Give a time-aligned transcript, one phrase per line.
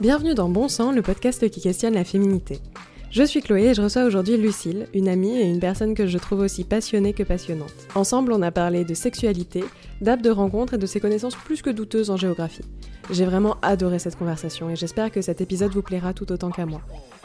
[0.00, 2.58] Bienvenue dans Bon Sang, le podcast qui questionne la féminité.
[3.10, 6.16] Je suis Chloé et je reçois aujourd'hui Lucille, une amie et une personne que je
[6.16, 7.74] trouve aussi passionnée que passionnante.
[7.94, 9.62] Ensemble, on a parlé de sexualité,
[10.00, 12.64] d'apps de rencontres et de ses connaissances plus que douteuses en géographie.
[13.10, 16.64] J'ai vraiment adoré cette conversation et j'espère que cet épisode vous plaira tout autant qu'à
[16.64, 16.80] moi.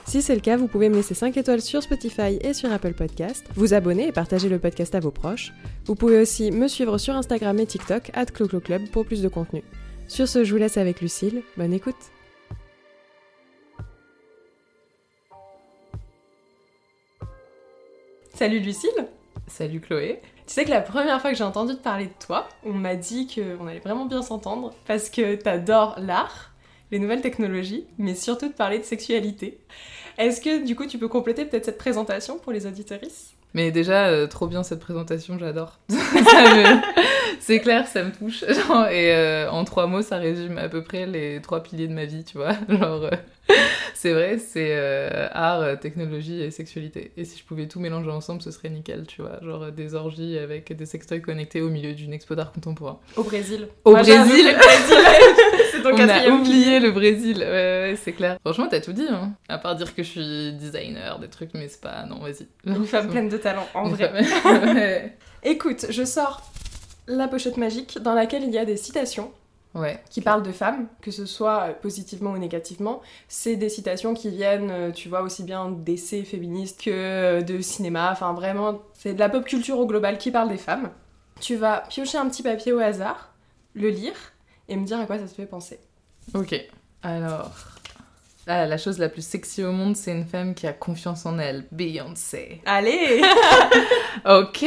[0.05, 2.93] Si c'est le cas, vous pouvez me laisser 5 étoiles sur Spotify et sur Apple
[2.93, 5.54] Podcast, vous abonner et partager le podcast à vos proches.
[5.86, 9.64] Vous pouvez aussi me suivre sur Instagram et TikTok, at Club pour plus de contenu.
[10.10, 11.42] Sur ce, je vous laisse avec Lucille.
[11.55, 11.96] Bonne écoute!
[18.36, 19.07] Salut Lucille.
[19.48, 20.20] Salut Chloé.
[20.46, 22.96] Tu sais que la première fois que j'ai entendu te parler de toi, on m'a
[22.96, 26.54] dit qu'on allait vraiment bien s'entendre parce que t'adores l'art,
[26.92, 29.58] les nouvelles technologies, mais surtout de parler de sexualité.
[30.18, 33.36] Est-ce que du coup tu peux compléter peut-être cette présentation pour les auditorices?
[33.56, 35.80] Mais déjà, euh, trop bien cette présentation, j'adore.
[37.39, 38.44] C'est clair, ça me touche.
[38.92, 42.03] et euh, en trois mots, ça résume à peu près les trois piliers de ma
[42.03, 42.52] vie, tu vois.
[42.70, 43.56] Genre, euh,
[43.94, 44.78] c'est vrai, c'est
[45.31, 47.14] art, technologie et sexualité.
[47.16, 49.39] Et si je pouvais tout mélanger ensemble, ce serait nickel, tu vois.
[49.42, 53.00] Genre des orgies avec des sextoys connectés au milieu d'une expo d'art contemporain.
[53.16, 53.70] Au Brésil.
[53.86, 54.53] Au Brésil
[55.94, 57.45] On a oublié le Brésil, ouais,
[57.91, 58.38] ouais, c'est clair.
[58.44, 59.33] Franchement, t'as tout dit, hein.
[59.47, 62.05] À part dire que je suis designer, des trucs, mais c'est pas...
[62.05, 62.47] Non, vas-y.
[62.66, 64.11] Une femme pleine de talent, en vrai.
[65.44, 66.42] Écoute, je sors
[67.08, 69.31] la pochette magique dans laquelle il y a des citations
[69.75, 70.00] Ouais.
[70.09, 73.02] qui parlent de femmes, que ce soit positivement ou négativement.
[73.27, 77.59] C'est des citations qui viennent, euh, tu vois, aussi bien d'essais féministes que euh, de
[77.59, 78.09] cinéma.
[78.09, 80.92] Enfin, vraiment, c'est de la pop culture au global qui parle des femmes.
[81.42, 83.33] Tu vas piocher un petit papier au hasard,
[83.73, 84.14] le lire
[84.67, 85.80] et me dire à quoi ça te fait penser.
[86.33, 86.55] Ok.
[87.03, 87.52] Alors,
[88.47, 91.39] ah, la chose la plus sexy au monde, c'est une femme qui a confiance en
[91.39, 91.66] elle.
[91.71, 92.61] Beyoncé.
[92.67, 93.19] Allez
[94.25, 94.63] Ok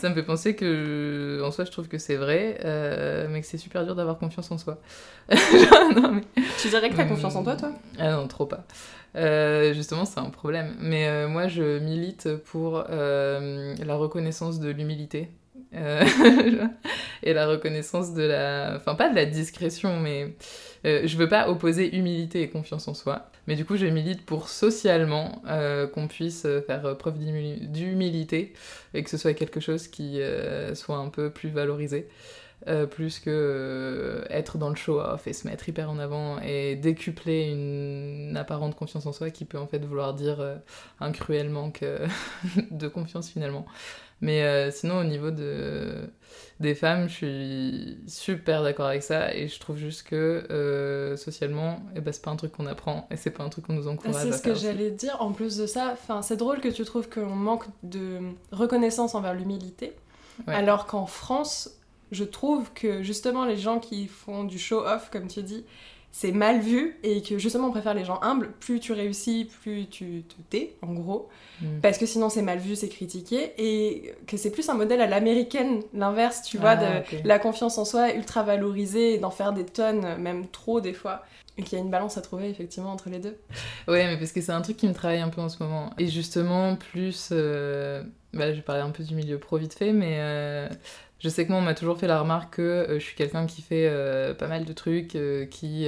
[0.00, 3.46] Ça me fait penser que, en soi, je trouve que c'est vrai, euh, mais que
[3.46, 4.78] c'est super dur d'avoir confiance en soi.
[5.96, 6.42] non, mais...
[6.62, 7.72] Tu dirais que t'as confiance en toi, toi?
[7.98, 8.64] Ah non, trop pas.
[9.16, 10.74] Euh, justement, c'est un problème.
[10.80, 15.28] Mais euh, moi, je milite pour la reconnaissance de l'humilité.
[17.22, 18.74] et la reconnaissance de la...
[18.76, 20.34] Enfin, pas de la discrétion, mais
[20.84, 24.26] euh, je veux pas opposer humilité et confiance en soi, mais du coup je milite
[24.26, 28.52] pour socialement euh, qu'on puisse euh, faire preuve d'humilité
[28.94, 30.20] et que ce soit quelque chose qui
[30.74, 32.08] soit un peu plus valorisé.
[32.90, 38.36] plus que être dans le show-off et se mettre hyper en avant et décupler une
[38.36, 40.60] apparente confiance en soi qui peut en fait vouloir dire
[41.00, 41.84] un cruel manque
[42.70, 43.66] de confiance finalement.
[44.22, 46.08] Mais sinon au niveau de
[46.62, 51.80] des femmes, je suis super d'accord avec ça et je trouve juste que euh, socialement,
[51.94, 53.88] eh ben, c'est pas un truc qu'on apprend et c'est pas un truc qu'on nous
[53.88, 54.32] encourage à faire.
[54.32, 55.16] C'est ce que j'allais dire.
[55.20, 58.20] En plus de ça, c'est drôle que tu trouves qu'on manque de
[58.52, 59.92] reconnaissance envers l'humilité,
[60.46, 61.70] alors qu'en France,
[62.12, 65.64] je trouve que justement les gens qui font du show-off, comme tu dis,
[66.14, 68.52] c'est mal vu et que justement on préfère les gens humbles.
[68.60, 71.30] Plus tu réussis, plus tu te tais, en gros.
[71.62, 71.80] Mm.
[71.80, 73.54] Parce que sinon c'est mal vu, c'est critiqué.
[73.56, 77.78] Et que c'est plus un modèle à l'américaine, l'inverse, tu vois, ah, de la confiance
[77.78, 81.24] en soi ultra valorisée et d'en faire des tonnes, même trop des fois.
[81.56, 83.36] Et qu'il y a une balance à trouver effectivement entre les deux.
[83.88, 85.90] Ouais, mais parce que c'est un truc qui me travaille un peu en ce moment.
[85.98, 87.30] Et justement, plus.
[87.32, 88.02] Euh...
[88.32, 90.68] Bah, je vais parler un peu du milieu pro vite fait, mais euh,
[91.22, 93.46] je sais que moi, on m'a toujours fait la remarque que euh, je suis quelqu'un
[93.46, 95.86] qui fait euh, pas mal de trucs, euh, qui,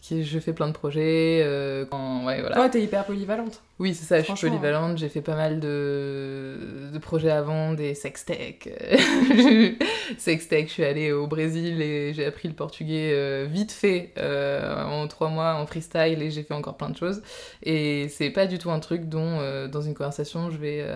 [0.00, 0.24] qui.
[0.24, 1.46] Je fais plein de projets.
[1.90, 2.56] Quand, ouais, voilà.
[2.56, 3.60] Toi, t'es hyper polyvalente.
[3.80, 4.98] Oui, c'est ça, je suis polyvalente.
[4.98, 8.68] J'ai fait pas mal de, de projets avant, des sextech.
[10.18, 14.84] sextech, je suis allée au Brésil et j'ai appris le portugais euh, vite fait euh,
[14.84, 17.20] en trois mois en freestyle et j'ai fait encore plein de choses.
[17.64, 20.86] Et c'est pas du tout un truc dont, euh, dans une conversation, je vais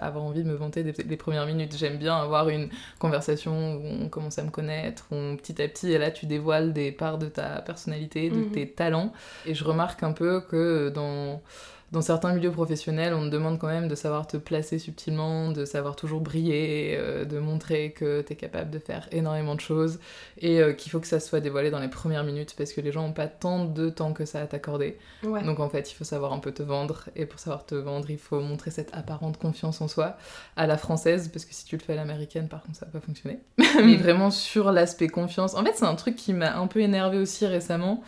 [0.00, 1.76] avoir envie de me vanter des, premières minutes.
[1.76, 5.92] J'aime bien avoir une conversation où on commence à me connaître, où petit à petit,
[5.92, 8.50] et là, tu dévoiles des parts de ta personnalité, de mhm.
[8.50, 9.12] tes talents.
[9.46, 11.40] Et je remarque un peu que dans
[11.92, 15.64] dans certains milieux professionnels, on te demande quand même de savoir te placer subtilement, de
[15.64, 20.00] savoir toujours briller, euh, de montrer que tu es capable de faire énormément de choses
[20.38, 22.90] et euh, qu'il faut que ça soit dévoilé dans les premières minutes parce que les
[22.90, 24.98] gens n'ont pas tant de temps que ça à t'accorder.
[25.22, 28.10] Donc en fait, il faut savoir un peu te vendre et pour savoir te vendre,
[28.10, 30.16] il faut montrer cette apparente confiance en soi
[30.56, 32.92] à la française parce que si tu le fais à l'américaine, par contre, ça va
[32.98, 33.38] pas fonctionner.
[33.76, 35.54] Mais vraiment sur l'aspect confiance.
[35.54, 38.02] En fait, c'est un truc qui m'a un peu énervé aussi récemment.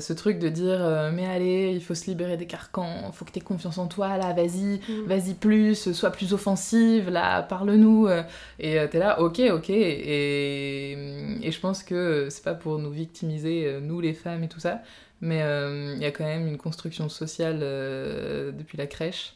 [0.00, 3.30] Ce truc de dire euh, mais allez, il faut se libérer des carcans, faut que
[3.30, 5.06] t'aies confiance en toi, là, vas-y, mm.
[5.06, 8.06] vas-y plus, sois plus offensive, là, parle-nous.
[8.06, 8.22] Euh.
[8.58, 9.68] Et euh, t'es là, ok, ok.
[9.68, 10.92] Et,
[11.42, 14.80] et je pense que c'est pas pour nous victimiser, nous les femmes et tout ça,
[15.20, 15.40] mais
[15.94, 19.34] il y a quand même une construction sociale depuis la crèche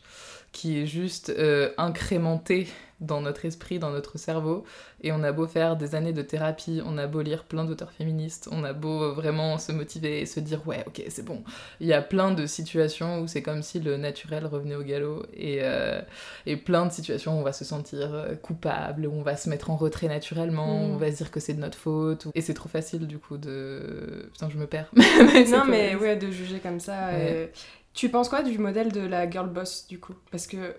[0.52, 1.30] qui est juste
[1.76, 2.66] incrémentée
[3.00, 4.64] dans notre esprit, dans notre cerveau.
[5.02, 7.92] Et on a beau faire des années de thérapie, on a beau lire plein d'auteurs
[7.92, 11.42] féministes, on a beau vraiment se motiver et se dire ouais, ok, c'est bon.
[11.80, 15.24] Il y a plein de situations où c'est comme si le naturel revenait au galop
[15.34, 16.00] et, euh,
[16.46, 19.48] et plein de situations où on va se sentir euh, coupable, où on va se
[19.50, 20.98] mettre en retrait naturellement, où on Mm.
[20.98, 22.28] va se dire que c'est de notre faute.
[22.34, 24.28] Et c'est trop facile du coup de.
[24.32, 24.90] Putain, je me perds.
[25.50, 27.08] non, mais ouais, de juger comme ça.
[27.08, 27.12] Ouais.
[27.30, 27.46] euh,
[27.94, 30.14] Tu penses quoi du modèle de la girl boss, du coup?
[30.30, 30.74] Parce que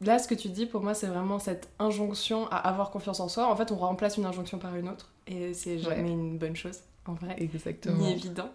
[0.00, 3.28] là, ce que tu dis, pour moi, c'est vraiment cette injonction à avoir confiance en
[3.28, 3.50] soi.
[3.50, 5.12] En fait, on remplace une injonction par une autre.
[5.26, 6.08] Et c'est jamais Ouais.
[6.10, 7.34] une bonne chose, en vrai.
[7.38, 7.96] Exactement.
[7.96, 8.50] Ni évident.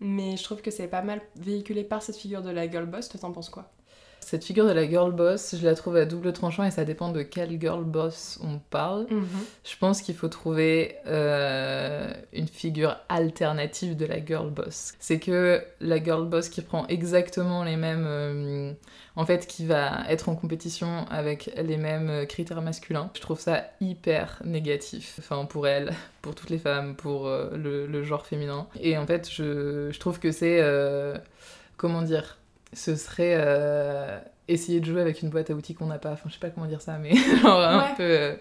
[0.00, 3.08] Mais je trouve que c'est pas mal véhiculé par cette figure de la girl boss.
[3.08, 3.70] Toi, t'en penses quoi?
[4.20, 7.10] Cette figure de la girl boss, je la trouve à double tranchant et ça dépend
[7.10, 9.06] de quelle girl boss on parle.
[9.64, 14.92] Je pense qu'il faut trouver euh, une figure alternative de la girl boss.
[15.00, 18.04] C'est que la girl boss qui prend exactement les mêmes...
[18.06, 18.72] euh,
[19.16, 23.10] en fait, qui va être en compétition avec les mêmes euh, critères masculins.
[23.14, 25.16] Je trouve ça hyper négatif.
[25.18, 28.68] Enfin, pour elle, pour toutes les femmes, pour euh, le, le genre féminin.
[28.80, 30.62] Et en fait, je, je trouve que c'est...
[31.76, 32.36] comment dire
[32.72, 33.34] Ce serait...
[33.36, 34.18] euh,
[34.48, 36.10] essayer de jouer avec une boîte à outils qu'on n'a pas.
[36.12, 38.02] Enfin, je sais pas comment dire ça, mais genre un peu...
[38.02, 38.34] euh,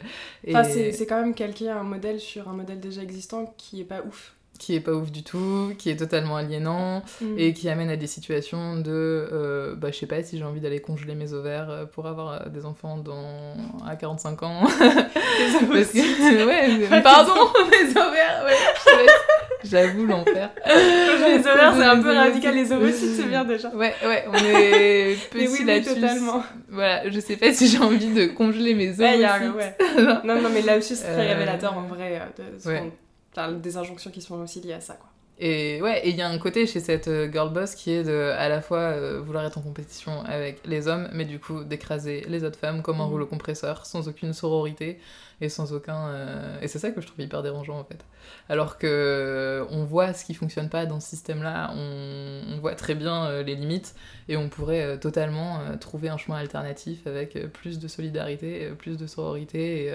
[0.50, 3.82] Enfin, et- c'est c'est quand même calquer un modèle sur un modèle déjà existant qui
[3.82, 4.34] est pas ouf.
[4.58, 7.36] qui est pas ouf du tout, qui est totalement aliénant Mm.
[7.38, 10.60] et qui amène à des situations de euh, bah je sais pas si j'ai envie
[10.62, 13.54] d'aller congeler mes ovaires pour avoir des enfants dans
[13.88, 17.36] à 45 ans Parce que- ouais mais- pardon
[17.72, 18.56] mes ovaires ouais
[18.86, 19.49] je.
[19.64, 22.56] J'avoue l'enfer les ovaires, c'est un peu radical.
[22.56, 23.70] Les ovocytes, c'est bien déjà.
[23.70, 26.44] ouais ouais on est petit oui, oui, là-dessus totalement.
[26.70, 29.76] voilà je sais pas si j'ai envie de congeler mes ovaires Ouais.
[30.24, 32.80] Non, non, mais là aussi, c'est très Euh, révélateur en vrai euh, de ouais.
[32.80, 32.92] qu'on-
[33.36, 35.09] enfin, des injonctions qui sont aussi liées à ça, quoi.
[35.42, 38.04] Et ouais, et il y a un côté chez cette euh, girl boss qui est
[38.04, 41.64] de à la fois euh, vouloir être en compétition avec les hommes, mais du coup
[41.64, 43.10] d'écraser les autres femmes comme un Mhm.
[43.12, 45.00] rouleau compresseur, sans aucune sororité
[45.40, 46.10] et sans aucun.
[46.10, 48.04] euh, Et c'est ça que je trouve hyper dérangeant en fait.
[48.50, 52.94] Alors que on voit ce qui fonctionne pas dans ce système-là, on, on voit très
[52.96, 53.96] bien euh, les limites
[54.28, 59.86] et on pourrait totalement trouver un chemin alternatif avec plus de solidarité, plus de sororité
[59.86, 59.94] et,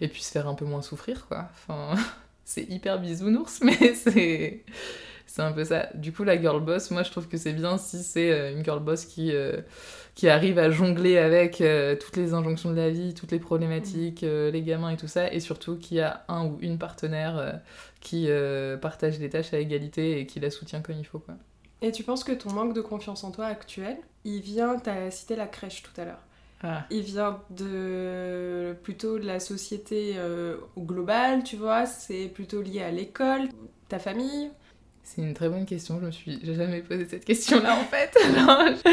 [0.00, 1.48] et puis se faire un peu moins souffrir quoi.
[1.52, 1.94] Enfin.
[2.50, 4.64] c'est hyper bisounours, mais c'est
[5.26, 5.88] c'est un peu ça.
[5.94, 8.64] Du coup, la girl boss, moi je trouve que c'est bien si c'est euh, une
[8.64, 9.60] girl boss qui, euh,
[10.16, 14.24] qui arrive à jongler avec euh, toutes les injonctions de la vie, toutes les problématiques,
[14.24, 17.60] euh, les gamins et tout ça, et surtout qui a un ou une partenaire
[18.00, 18.28] qui
[18.82, 21.20] partage les tâches à égalité et qui la soutient comme il faut.
[21.20, 21.36] Quoi.
[21.82, 25.36] Et tu penses que ton manque de confiance en toi actuel, il vient, t'as cité
[25.36, 26.22] la crèche tout à l'heure,
[26.62, 26.86] Ah.
[26.90, 32.82] il vient de plutôt de la société euh, au global, tu vois, c'est plutôt lié
[32.82, 33.48] à l'école,
[33.88, 34.50] ta famille
[35.02, 38.16] C'est une très bonne question, je me suis j'ai jamais posé cette question-là en fait.
[38.24, 38.90] Je-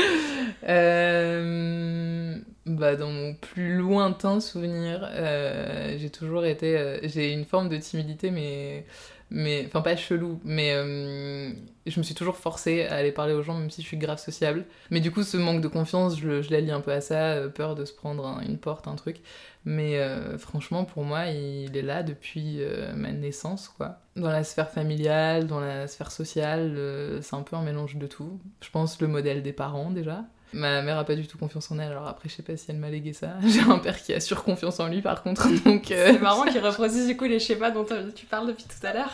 [0.68, 7.00] Euh, bah, dans mon plus lointain souvenir, euh, j'ai toujours été...
[7.04, 8.86] j'ai une forme de timidité, mais...
[9.30, 11.52] mais enfin, pas chelou, mais euh,
[11.86, 14.20] je me suis toujours forcée à aller parler aux gens, même si je suis grave
[14.20, 14.66] sociable.
[14.92, 17.34] Mais du coup, ce manque de confiance, je, je la lie un peu à ça,
[17.34, 19.18] euh, peur de se prendre un- une porte, un truc.
[19.66, 22.60] Mais euh, franchement, pour moi, il est là depuis
[22.96, 24.00] ma naissance, quoi.
[24.16, 26.78] Dans la sphère familiale, dans la sphère sociale,
[27.22, 28.40] c'est un peu un mélange de tout.
[28.62, 30.24] Je pense le modèle des parents, déjà.
[30.54, 32.68] Ma mère a pas du tout confiance en elle, alors après, je sais pas si
[32.71, 33.33] elle m'a légué ça.
[33.45, 35.92] J'ai un père qui a surconfiance en lui, par contre, donc...
[35.92, 38.86] euh, C'est marrant qu'ils reproduisent du coup les schémas dont euh, tu parles depuis tout
[38.88, 39.14] à l'heure.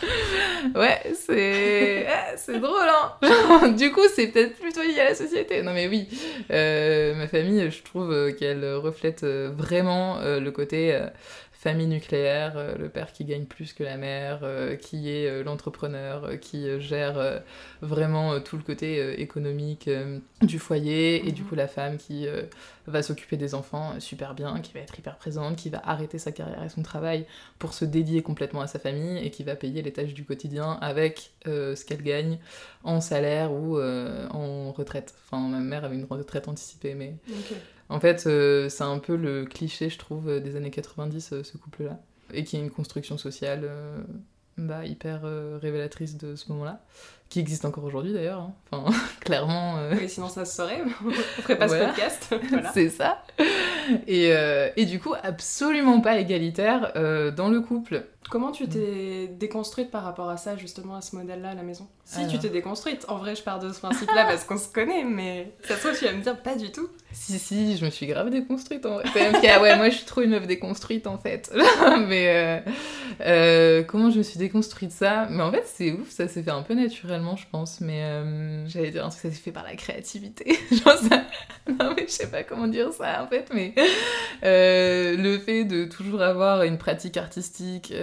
[0.76, 5.16] Ouais, c'est eh, c'est drôle, hein Genre, Du coup, c'est peut-être plutôt lié à la
[5.16, 5.62] société.
[5.64, 6.08] Non mais oui,
[6.52, 11.08] euh, ma famille, je trouve euh, qu'elle reflète euh, vraiment euh, le côté euh,
[11.64, 15.44] famille nucléaire, euh, le père qui gagne plus que la mère, euh, qui est euh,
[15.44, 17.42] l'entrepreneur, qui gère
[17.82, 19.90] vraiment tout le côté économique
[20.42, 21.48] du foyer, et du Mhm.
[21.48, 22.28] coup la femme qui
[22.86, 26.32] va s'occuper des enfants super bien, qui va être hyper présente, qui va arrêter sa
[26.32, 27.26] carrière et son travail
[27.60, 30.78] pour se dédier complètement à sa famille et qui va payer les tâches du quotidien
[30.82, 32.40] avec ce qu'elle gagne
[32.84, 35.14] en salaire ou en retraite.
[35.26, 37.16] Enfin, ma mère avait une retraite anticipée, mais.
[37.94, 41.44] En fait, euh, c'est un peu le cliché, je trouve, euh, des années 90, euh,
[41.44, 42.00] ce couple-là.
[42.34, 43.98] Et qui est une construction sociale euh,
[44.58, 45.22] bah, hyper
[45.62, 46.82] révélatrice de ce moment-là,
[47.30, 48.40] qui existe encore aujourd'hui d'ailleurs.
[48.40, 48.54] hein.
[48.72, 49.76] Enfin, clairement.
[49.92, 51.84] Oui, sinon ça se saurait, on ferait pas Voilà.
[51.84, 52.36] ce podcast.
[52.50, 52.72] voilà.
[52.74, 53.24] C'est ça.
[54.08, 54.32] Et,
[54.76, 56.92] et du coup, absolument pas égalitaire
[57.36, 58.06] dans le couple.
[58.30, 61.88] Comment tu t'es déconstruite par rapport à ça, justement, à ce modèle-là à la maison?
[62.06, 65.04] Si tu t'es déconstruite, en vrai, je pars de ce principe-là parce qu'on se connaît,
[65.04, 66.90] mais ça se trouve, tu vas me dire pas du tout.
[67.14, 69.60] Si, si, je me suis grave déconstruite en vrai.
[69.60, 71.54] ouais, moi je suis trop une meuf déconstruite en fait.
[72.08, 72.72] mais euh,
[73.22, 75.28] euh, comment je me suis déconstruite ça?
[75.30, 77.82] Mais en fait, c'est ouf, ça s'est fait un peu naturellement, je pense.
[77.82, 80.58] Mais euh, j'allais dire un truc, ça s'est fait par la créativité.
[80.72, 81.24] Genre ça.
[81.68, 83.74] Non, mais je sais pas comment dire ça en fait, mais
[84.42, 87.94] le fait de toujours avoir une pratique artistique.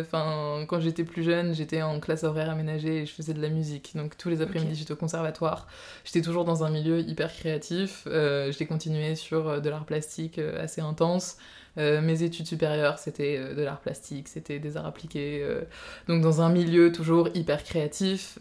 [0.00, 3.48] Enfin, quand j'étais plus jeune, j'étais en classe horaire aménagée et je faisais de la
[3.48, 3.92] musique.
[3.94, 5.66] Donc tous les après-midi, j'étais au conservatoire.
[6.04, 8.06] J'étais toujours dans un milieu hyper créatif.
[8.06, 11.36] Euh, j'ai continué sur euh, de l'art plastique euh, assez intense.
[11.76, 15.44] mes études supérieures, c'était de l'art plastique, c'était des arts appliqués.
[16.08, 18.38] donc dans un milieu toujours hyper créatif,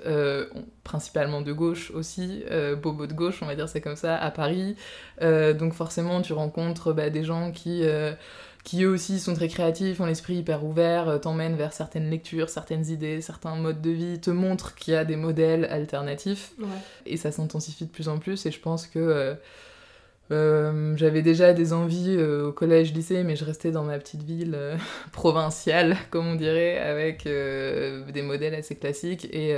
[0.86, 2.46] principalement de gauche aussi,
[2.82, 4.78] bobo de gauche, on va dire c'est comme ça, à Paris.
[5.20, 7.84] donc forcément, tu rencontres bah, des gens qui
[8.66, 12.88] qui eux aussi sont très créatifs, ont l'esprit hyper ouvert, t'emmènent vers certaines lectures, certaines
[12.88, 16.52] idées, certains modes de vie, te montrent qu'il y a des modèles alternatifs.
[17.06, 18.46] Et ça s'intensifie de plus en plus.
[18.46, 19.38] Et je pense que
[20.32, 24.24] euh, j'avais déjà des envies euh, au collège, lycée, mais je restais dans ma petite
[24.24, 24.76] ville euh,
[25.12, 29.28] provinciale, comme on dirait, avec des modèles assez classiques.
[29.34, 29.56] Et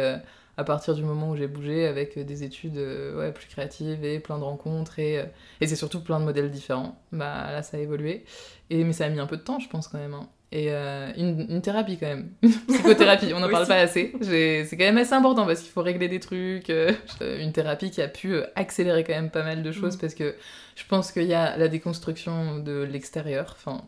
[0.58, 4.40] à partir du moment où j'ai bougé avec des études ouais, plus créatives et plein
[4.40, 5.24] de rencontres, et,
[5.62, 8.26] et c'est surtout plein de modèles différents, bah là ça a évolué.
[8.70, 10.14] Et, mais ça a mis un peu de temps, je pense, quand même.
[10.14, 10.28] Hein.
[10.52, 12.30] Et euh, une, thérapie quand même.
[12.70, 14.14] Psychothérapie, on n'en parle pas assez.
[14.22, 16.70] C'est quand même assez important parce qu'il faut régler des trucs.
[16.70, 16.94] Euh,
[17.40, 20.00] une thérapie qui a pu euh, accélérer quand même pas mal de choses mm.
[20.00, 20.36] parce que
[20.76, 23.58] je pense qu'il y a la déconstruction de l'extérieur.
[23.58, 23.84] Enfin,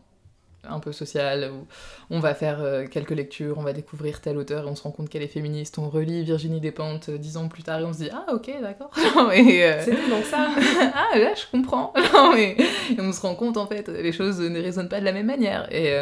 [0.67, 1.65] un peu sociale, où
[2.09, 4.91] on va faire euh, quelques lectures, on va découvrir tel auteur et on se rend
[4.91, 7.93] compte qu'elle est féministe, on relit Virginie Despentes euh, dix ans plus tard et on
[7.93, 8.91] se dit ah ok d'accord.
[9.29, 10.49] Euh, c'est tout donc ça.
[10.93, 11.93] ah là je comprends.
[12.37, 12.57] et
[12.99, 15.67] on se rend compte en fait les choses ne résonnent pas de la même manière
[15.71, 15.93] et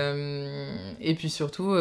[1.01, 1.75] et puis surtout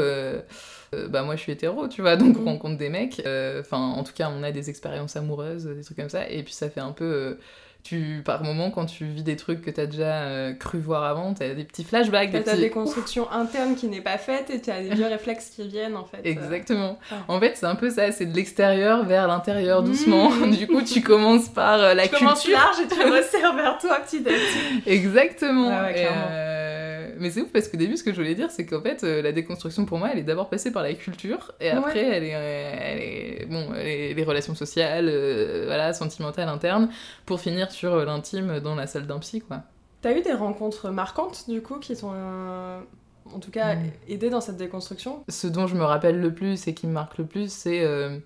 [1.09, 2.49] bah moi je suis hétéro tu vois donc on mm.
[2.49, 3.23] rencontre des mecs
[3.61, 6.55] enfin en tout cas on a des expériences amoureuses des trucs comme ça et puis
[6.55, 7.39] ça fait un peu
[7.87, 11.05] tu, par moment, quand tu vis des trucs que tu as déjà euh, cru voir
[11.05, 12.33] avant, tu as des petits flashbacks.
[12.33, 15.51] Tu as des constructions internes qui n'est pas faites et tu as des vieux réflexes
[15.51, 16.19] qui viennent en fait.
[16.25, 16.99] Exactement.
[17.13, 17.17] Ah.
[17.29, 20.31] En fait, c'est un peu ça, c'est de l'extérieur vers l'intérieur doucement.
[20.31, 20.51] Mmh.
[20.57, 22.19] du coup, tu commences par euh, la tu culture.
[22.19, 24.83] Tu commences large et tu resserres vers toi petit à petit.
[24.91, 25.71] Exactement.
[25.71, 26.66] Ah euh,
[27.19, 29.33] mais c'est ouf parce qu'au début, ce que je voulais dire, c'est qu'en fait, la
[29.33, 32.99] déconstruction pour moi, elle est d'abord passée par la culture et après, elle, est, elle
[32.99, 33.47] est.
[33.47, 35.07] Bon, les relations sociales,
[35.67, 36.89] voilà, sentimentales, internes,
[37.25, 39.63] pour finir sur euh, l'intime dans la salle d'un psy, quoi.
[40.03, 42.81] T'as eu des rencontres marquantes, du coup, qui t'ont, euh,
[43.35, 43.91] en tout cas, mm.
[44.09, 45.25] aidé dans cette déconstruction?
[45.29, 48.19] Ce dont je me rappelle le plus et qui me marque le plus, c'est euh,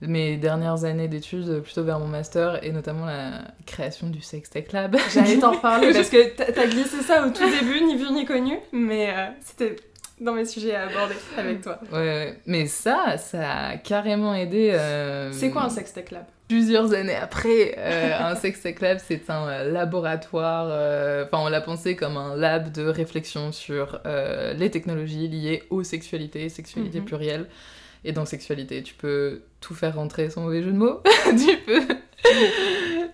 [0.00, 4.72] mes dernières années d'études, plutôt vers mon master, et notamment la création du Sex Tech
[4.72, 4.96] Lab.
[5.12, 8.58] J'allais t'en reparler, parce que t'as glissé ça au tout début, ni vu ni connu,
[8.72, 9.76] mais c'était
[10.20, 11.80] dans mes sujets à aborder avec toi.
[11.92, 14.76] Ouais, mais ça, ça a carrément aidé.
[15.32, 16.24] C'est quoi un Sex Tech Lab?
[16.48, 21.48] plusieurs années après, euh, un sex tech lab, c'est un euh, laboratoire, euh, enfin on
[21.48, 27.04] l'a pensé comme un lab de réflexion sur les technologies liées aux sexualités, sexualité mhm.
[27.04, 27.46] plurielle.
[28.04, 31.00] Et dans sexualité, tu peux tout faire rentrer sans mauvais jeu de mots.
[31.24, 31.82] tu peux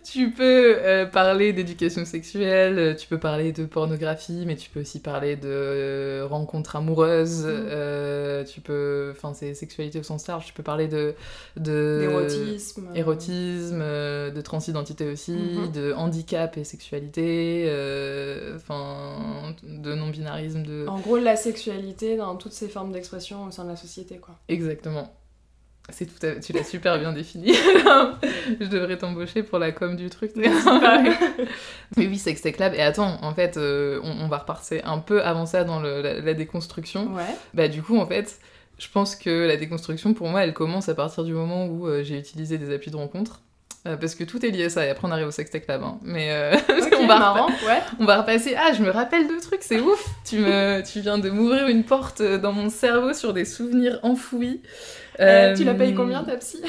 [0.05, 4.81] tu peux euh, parler d'éducation sexuelle, euh, tu peux parler de pornographie, mais tu peux
[4.81, 8.45] aussi parler de euh, rencontres amoureuses, mm.
[8.47, 9.13] tu peux...
[9.17, 11.15] Enfin, c'est sexualité au sens large, tu peux parler de...
[11.57, 12.91] D'érotisme.
[12.95, 15.73] Érotisme, de transidentité aussi, mm-hmm.
[15.73, 17.65] de handicap et sexualité,
[18.55, 20.87] enfin, de non-binarisme, de...
[20.87, 24.37] En gros, la sexualité dans toutes ses formes d'expression au sein de la société, quoi.
[24.49, 25.13] Exactement.
[25.91, 27.53] C'est tout tu l'as super bien défini.
[28.61, 30.33] je devrais t'embaucher pour la com du truc.
[30.35, 30.49] Mais
[31.99, 32.73] oui, Sex Tech Lab.
[32.75, 37.15] Et attends, en fait, euh, on, va repartir un peu avant ça dans la, déconstruction.
[37.15, 37.23] Ouais.
[37.53, 38.39] Bah du coup, en fait,
[38.79, 42.03] je pense que la déconstruction, pour moi, elle commence à partir du moment où euh,
[42.03, 43.43] j'ai utilisé des applis de rencontre.
[43.87, 45.65] Euh, parce que tout est lié à ça, et après on arrive au Sex Tech
[45.69, 45.83] Lab.
[45.83, 45.99] Hein.
[46.03, 46.53] Mais
[46.99, 47.83] on, va ouais.
[48.01, 48.55] on va repasser.
[48.57, 50.07] Ah, je me rappelle de trucs, c'est ouf!
[50.25, 50.83] Tu, me...
[50.91, 54.63] tu viens de m'ouvrir une porte dans mon cerveau sur des souvenirs enfouis.
[55.21, 56.63] Euh, tu l'as payé combien ta psy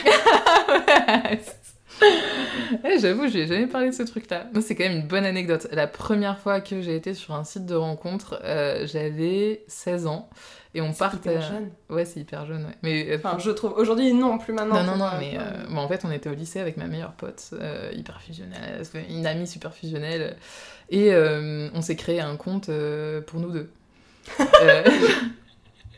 [2.84, 4.48] eh, J'avoue, je n'ai jamais parlé de ce truc-là.
[4.62, 5.68] C'est quand même une bonne anecdote.
[5.72, 10.30] La première fois que j'ai été sur un site de rencontre, euh, j'avais 16 ans.
[10.76, 11.30] Et on partait.
[11.30, 11.70] C'est hyper jeune.
[11.90, 12.76] Ouais, c'est hyper jeune, ouais.
[12.84, 13.74] Mais, euh, enfin, je trouve.
[13.78, 14.84] Aujourd'hui, non, plus maintenant.
[14.84, 15.38] Non, non, non, mais
[15.80, 17.54] en fait, on était au lycée avec ma meilleure pote,
[17.94, 20.38] hyper fusionnelle, une amie super fusionnelle.
[20.90, 22.70] Et on s'est créé un compte
[23.26, 23.72] pour nous deux.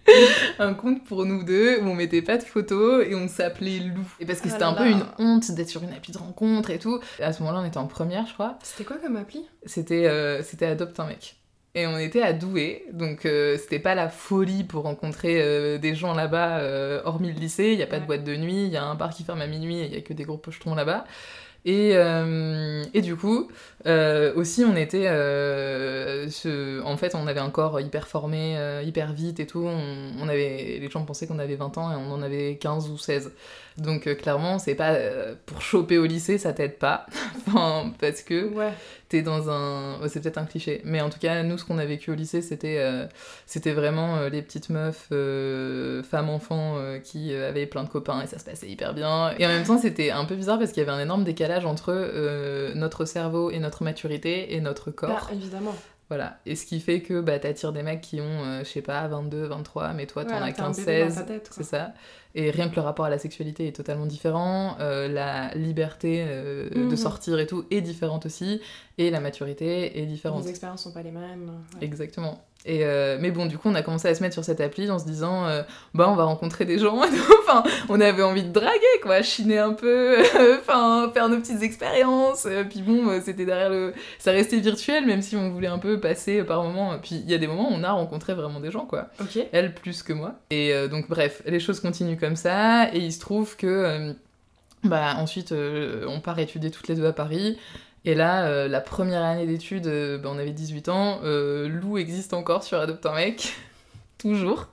[0.59, 4.05] un compte pour nous deux où on mettait pas de photos et on s'appelait Lou.
[4.19, 6.69] Et parce que ah c'était un peu une honte d'être sur une appli de rencontre
[6.69, 6.99] et tout.
[7.21, 8.57] à ce moment-là, on était en première, je crois.
[8.63, 9.45] C'était quoi comme appli?
[9.65, 11.37] C'était euh, c'était Adopte un mec.
[11.77, 15.93] Et on était à Douai, donc euh, c'était pas la folie pour rencontrer euh, des
[15.93, 18.71] gens là-bas, euh, hormis le lycée, il n'y a pas de boîte de nuit, il
[18.71, 20.37] y a un bar qui ferme à minuit et il y a que des gros
[20.37, 21.05] pochetons là-bas.
[21.65, 21.91] Et,
[22.93, 23.51] et, du coup,
[24.35, 25.07] aussi, on était.
[25.07, 26.81] Ce...
[26.83, 29.65] En fait, on avait un corps hyper formé, hyper vite et tout.
[29.65, 30.77] On, on avait...
[30.79, 33.31] Les gens pensaient qu'on avait 20 ans et on en avait 15 ou 16.
[33.77, 34.95] Donc, clairement, c'est pas.
[35.45, 37.05] pour choper au lycée, ça t'aide pas.
[37.47, 38.53] enfin, parce que.
[38.53, 38.73] Ouais
[39.09, 39.99] t'es dans un.
[40.07, 42.41] c'est peut-être un cliché, mais en tout cas, nous, ce qu'on a vécu au lycée,
[42.41, 43.05] c'était euh,
[43.45, 48.39] c'était vraiment euh, les petites meufs, euh, femmes-enfants, qui avaient plein de copains et ça
[48.39, 49.33] se passait hyper bien.
[49.39, 51.65] Et en même temps, c'était un peu bizarre parce qu'il y avait un énorme décalage
[51.65, 51.93] entre
[52.75, 55.27] notre cerveau et notre maturité et notre corps.
[55.29, 55.75] Ah, évidemment.
[56.09, 56.39] Voilà.
[56.45, 59.47] Et ce qui fait que bah, t'attires des mecs qui ont, je sais pas, 22,
[59.47, 61.25] 23, mais toi, t'en as 15, 16.
[61.51, 61.93] C'est ça.
[62.37, 66.69] Et rien que le rapport à la sexualité est totalement différent, euh, la liberté euh,
[66.69, 66.95] de mhm.
[66.95, 68.61] sortir et tout est différente aussi,
[68.99, 70.43] et la maturité est différente.
[70.43, 71.51] Les expériences sont pas les mêmes.
[71.81, 72.46] Exactement.
[72.65, 74.89] Et euh, mais bon, du coup, on a commencé à se mettre sur cette appli
[74.91, 75.45] en se disant,
[75.93, 76.99] bah, on va rencontrer des gens.
[77.39, 80.17] enfin, on avait envie de draguer, quoi, chiner un peu,
[80.59, 82.45] enfin, faire nos petites expériences.
[82.69, 83.93] puis bon, c'était derrière le.
[84.19, 86.97] Ça restait virtuel, même si on voulait un peu passer par moments.
[87.01, 89.07] Puis il y a des moments où on a rencontré vraiment des gens, quoi.
[89.21, 89.39] Ok.
[89.53, 90.33] Elle plus que moi.
[90.49, 94.13] Et donc, bref, les choses continuent comme ça, et il se trouve que euh,
[94.83, 97.57] bah, ensuite euh, on part étudier toutes les deux à Paris.
[98.07, 99.85] Et là, euh, la première année d'études,
[100.23, 103.53] bah, on avait 18 ans, Lou existe encore sur Adopte un mec,
[104.17, 104.69] toujours.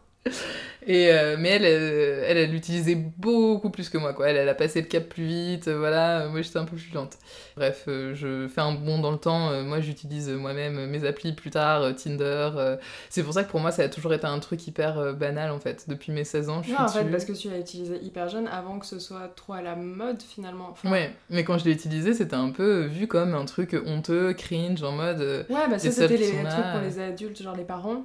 [0.87, 4.29] Et, euh, mais elle, euh, elle, elle l'utilisait beaucoup plus que moi, quoi.
[4.29, 6.29] Elle, elle a passé le cap plus vite, euh, voilà.
[6.29, 7.17] Moi, j'étais un peu plus lente.
[7.57, 9.63] Bref, je fais un bond dans le temps.
[9.63, 12.77] moi, j'utilise moi-même mes applis plus tard, Tinder.
[13.09, 15.61] c'est pour ça que pour moi, ça a toujours été un truc hyper banal, en
[15.61, 15.85] fait.
[15.89, 18.49] Depuis mes 16 ans, je non, en fait, parce que tu l'as utilisé hyper jeune,
[18.49, 20.75] avant que ce soit trop à la mode, finalement.
[20.85, 24.83] Ouais, mais quand je l'ai utilisé, c'était un peu vu comme un truc honteux, cringe,
[24.83, 25.21] en mode...
[25.49, 28.05] Ouais, bah ça, c'était les trucs pour les adultes, genre les parents.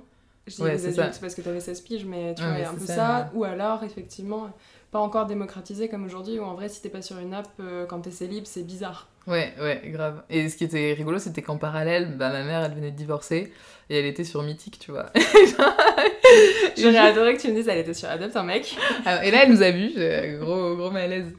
[0.50, 2.86] Je dis les adultes parce que tu avais 16 piges, mais tu vois, un peu
[2.86, 3.30] ça.
[3.34, 4.50] Ou alors, effectivement,
[4.92, 7.86] pas encore démocratisé comme aujourd'hui, où en vrai, si t'es pas sur une app, euh,
[7.86, 9.08] quand t'es célib, c'est bizarre.
[9.28, 10.24] Ouais, ouais, grave.
[10.30, 13.54] Et ce qui était rigolo, c'était qu'en parallèle, bah, ma mère, elle venait de divorcer
[13.90, 15.08] et elle était sur Mythique, tu vois.
[16.78, 18.78] J'aurais adoré que tu me dises elle était sur Adopt un mec.
[19.06, 19.94] Ah, et là, elle nous a vus,
[20.40, 21.34] gros, gros malaise.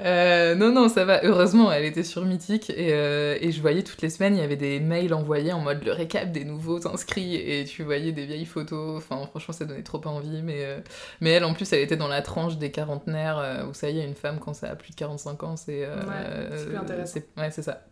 [0.00, 1.20] Euh, non, non, ça va.
[1.24, 4.44] Heureusement, elle était sur Mythique et, euh, et, je voyais toutes les semaines, il y
[4.44, 8.24] avait des mails envoyés en mode le récap des nouveaux inscrits et tu voyais des
[8.24, 8.96] vieilles photos.
[8.98, 10.42] Enfin, franchement, ça donnait trop envie.
[10.42, 10.78] Mais, euh,
[11.20, 14.04] mais elle, en plus, elle était dans la tranche des quarantenaires où ça y est,
[14.04, 15.80] une femme, quand ça a plus de 45 ans, c'est.
[15.80, 15.86] ouais,
[16.56, 17.20] c'est plus intéressant.
[17.36, 17.82] Ouais, c'est ça.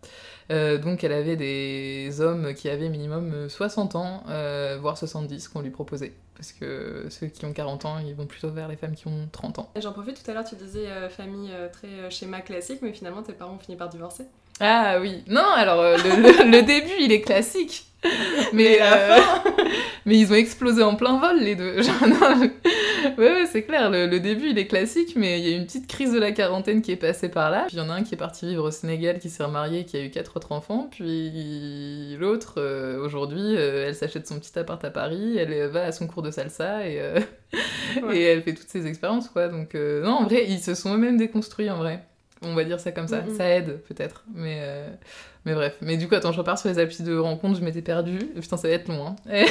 [0.51, 5.61] Euh, donc elle avait des hommes qui avaient minimum 60 ans, euh, voire 70 qu'on
[5.61, 6.15] lui proposait.
[6.35, 9.29] Parce que ceux qui ont 40 ans, ils vont plutôt vers les femmes qui ont
[9.31, 9.73] 30 ans.
[9.77, 13.33] J'en profite, tout à l'heure tu disais euh, famille très schéma classique, mais finalement tes
[13.33, 14.25] parents ont fini par divorcer.
[14.61, 17.85] Ah oui, non, alors le, début il est classique.
[18.53, 18.79] Mais,
[20.07, 21.77] mais ils ont explosé en plein vol les deux.
[23.18, 25.87] ouais, ouais c'est clair, le, début il est classique, mais il y a une petite
[25.87, 27.64] crise de la quarantaine qui est passée par là.
[27.66, 29.85] Puis il y en a un qui est parti vivre au Sénégal, qui s'est remarié,
[29.85, 30.88] qui a eu quatre autres enfants.
[30.90, 35.92] Puis l'autre, euh, aujourd'hui, euh, elle s'achète son petit appart à Paris, elle va à
[35.92, 37.21] son cours de salsa et, euh,
[38.12, 39.49] et elle fait toutes ses expériences, quoi.
[39.49, 42.05] Donc, non, en vrai, ils se sont eux-mêmes déconstruits, en vrai.
[42.42, 43.22] On va dire ça comme ça.
[43.37, 44.24] Ça aide, peut-être.
[44.35, 44.62] Mais,
[45.44, 47.83] mais bref, mais du coup, attends, je repars sur les applis de rencontre, je m'étais
[47.83, 48.18] perdue.
[48.40, 49.07] Putain, ça va être long.
[49.07, 49.16] Hein.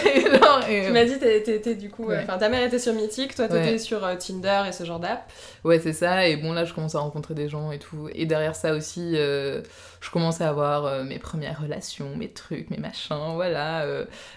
[0.67, 2.11] Tu m'as dit, t'étais du coup.
[2.11, 5.31] Enfin, ta mère était sur Mythique, toi t'étais sur euh, Tinder et ce genre d'app.
[5.63, 6.27] Ouais, c'est ça.
[6.27, 8.09] Et bon, là, je commence à rencontrer des gens et tout.
[8.13, 9.61] Et derrière ça aussi, euh,
[10.01, 13.85] je commençais à avoir euh, mes premières relations, mes trucs, mes machins, voilà.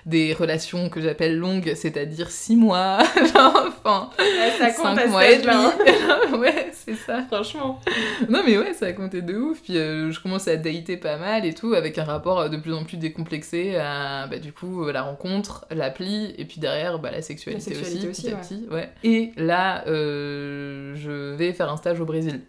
[0.07, 2.99] des relations que j'appelle longues, c'est-à-dire 6 mois,
[3.35, 4.11] enfin,
[4.59, 5.53] ça compte 5 mois et demi.
[5.53, 6.37] Hein.
[6.39, 7.23] ouais, c'est ça.
[7.31, 7.81] Franchement.
[8.29, 9.63] Non, mais ouais, ça a compté de ouf.
[9.63, 12.85] Puis je commençais à dater pas mal et tout, avec un rapport de plus en
[12.85, 17.77] plus décomplexé à, bah, du coup, la rencontre, l'appli, et puis derrière, bah, la sexualité,
[17.81, 18.67] aussi, petit à petit.
[18.71, 18.91] Ouais.
[19.05, 22.41] Et là, je vais faire un stage au Brésil.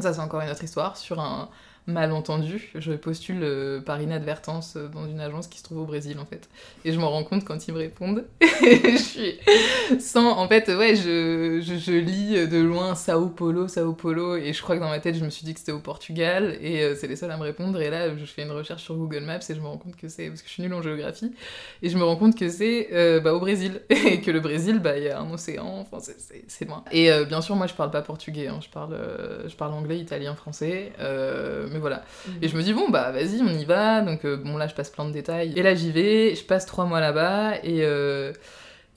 [0.00, 1.48] Ça, c'est encore une autre histoire, sur un,
[1.86, 2.70] malentendu.
[2.74, 6.26] Je postule euh, par inadvertance euh, dans une agence qui se trouve au Brésil en
[6.26, 6.48] fait.
[6.84, 8.24] Et je m'en rends compte quand ils me répondent.
[8.42, 9.38] je suis
[10.00, 10.36] sans.
[10.36, 14.36] En fait, ouais, je, je, lis de loin Sao Paulo, Sao Paulo.
[14.36, 16.56] Et je crois que dans ma tête, je me suis dit que c'était au Portugal.
[16.60, 17.80] Et euh, c'est les seuls à me répondre.
[17.80, 20.08] Et là, je fais une recherche sur Google Maps et je me rends compte que
[20.08, 20.28] c'est.
[20.28, 21.32] Parce que je suis nulle en géographie.
[21.82, 22.88] Et je me rends compte que c'est
[23.20, 23.82] bah, au Brésil.
[23.90, 25.86] et que le Brésil, bah, il y a un océan.
[25.90, 25.98] Enfin,
[26.48, 26.84] c'est loin.
[26.90, 28.48] Et bien sûr, moi, je parle pas portugais.
[28.48, 28.58] Hein.
[28.60, 28.98] Je, parle,
[29.46, 30.92] je parle anglais, italien, français
[31.78, 32.02] voilà.
[32.26, 32.34] Mhm.
[32.42, 34.00] Et je me dis, bon, bah vas-y, on y va.
[34.02, 35.52] Donc, euh, bon, là, je passe plein de détails.
[35.56, 37.84] Et là, j'y vais, je passe trois mois là-bas et.
[37.84, 38.32] Euh,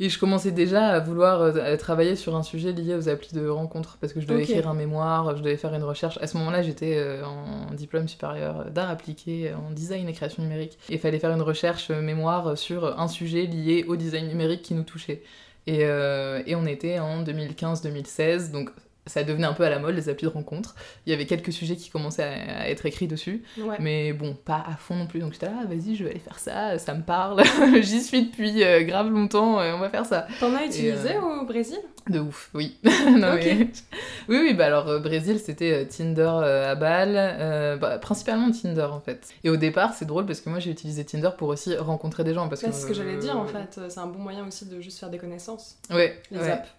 [0.02, 3.46] Et je commençais déjà à vouloir euh, travailler sur un sujet lié aux applis de
[3.50, 6.18] rencontres parce que je devais écrire un mémoire, je devais faire une recherche.
[6.22, 10.80] À ce moment-là, j'étais en diplôme supérieur d'art appliqué en design et création numérique.
[10.88, 14.74] Et il fallait faire une recherche mémoire sur un sujet lié au design numérique qui
[14.74, 15.22] nous touchait.
[15.68, 18.72] Et, euh, et on était en 2015-2016, donc
[19.10, 20.76] ça devenait un peu à la mode les applis de rencontres.
[21.06, 23.44] Il y avait quelques sujets qui commençaient à, à être écrits dessus.
[23.58, 23.76] Ouais.
[23.80, 25.20] Mais bon, pas à fond non plus.
[25.20, 27.44] Donc j'étais là, ah, vas-y, je vais aller faire ça, ça me parle.
[27.82, 30.28] J'y suis depuis euh, grave longtemps, euh, on va faire ça.
[30.40, 31.78] T'en as utilisé euh, au Brésil?
[32.10, 32.78] De ouf, oui.
[32.84, 33.42] Non, Ok.
[33.46, 33.68] mais-
[34.30, 39.28] Oui, oui, bah alors euh, Brésil, c'était Tinder à Bâle, bah, principalement Tinder en fait.
[39.44, 42.34] Et au départ, c'est drôle parce que moi j'ai utilisé Tinder pour aussi rencontrer des
[42.34, 42.48] gens.
[42.48, 43.80] Parce Bah, que, C'est ce que j'allais dire en fait.
[43.90, 45.78] C'est un bon moyen aussi de juste faire des connaissances.
[45.90, 46.52] Ouais, Les ouais.
[46.52, 46.70] apps.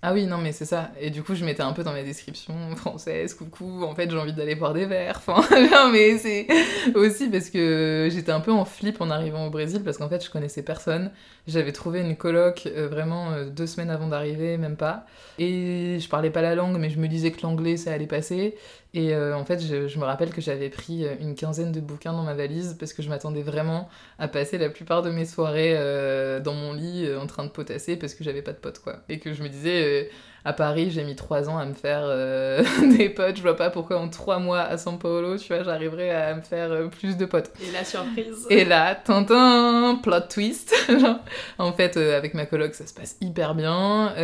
[0.00, 0.92] Ah oui, non, mais c'est ça.
[1.00, 4.16] Et du coup, je mettais un peu dans ma description française, coucou, en fait, j'ai
[4.16, 5.20] envie d'aller boire des verres.
[5.26, 6.46] Enfin, non, mais c'est
[6.94, 10.24] aussi parce que j'étais un peu en flip en arrivant au Brésil, parce qu'en fait,
[10.24, 11.10] je connaissais personne.
[11.48, 15.04] J'avais trouvé une coloc euh, vraiment euh, deux semaines avant d'arriver, même pas.
[15.40, 18.56] Et je parlais pas la langue, mais je me disais que l'anglais, ça allait passer.
[18.94, 21.80] Et euh, en fait, je, je me rappelle que j'avais pris euh, une quinzaine de
[21.80, 25.26] bouquins dans ma valise, parce que je m'attendais vraiment à passer la plupart de mes
[25.26, 28.56] soirées euh, dans mon lit euh, en train de potasser, parce que j'avais pas de
[28.56, 29.00] potes, quoi.
[29.10, 30.08] Et que je me disais,
[30.46, 32.06] à Paris, j'ai mis trois ans à me faire
[32.96, 33.36] des potes.
[33.36, 36.40] Je vois pas pourquoi en trois mois à São Paulo, tu vois, j'arriverais à me
[36.40, 37.50] faire plus de potes.
[37.60, 38.46] Et la surprise.
[38.48, 40.74] Et là, tintin, plot twist.
[41.58, 44.14] En fait, avec ma coloc, ça se passe hyper bien.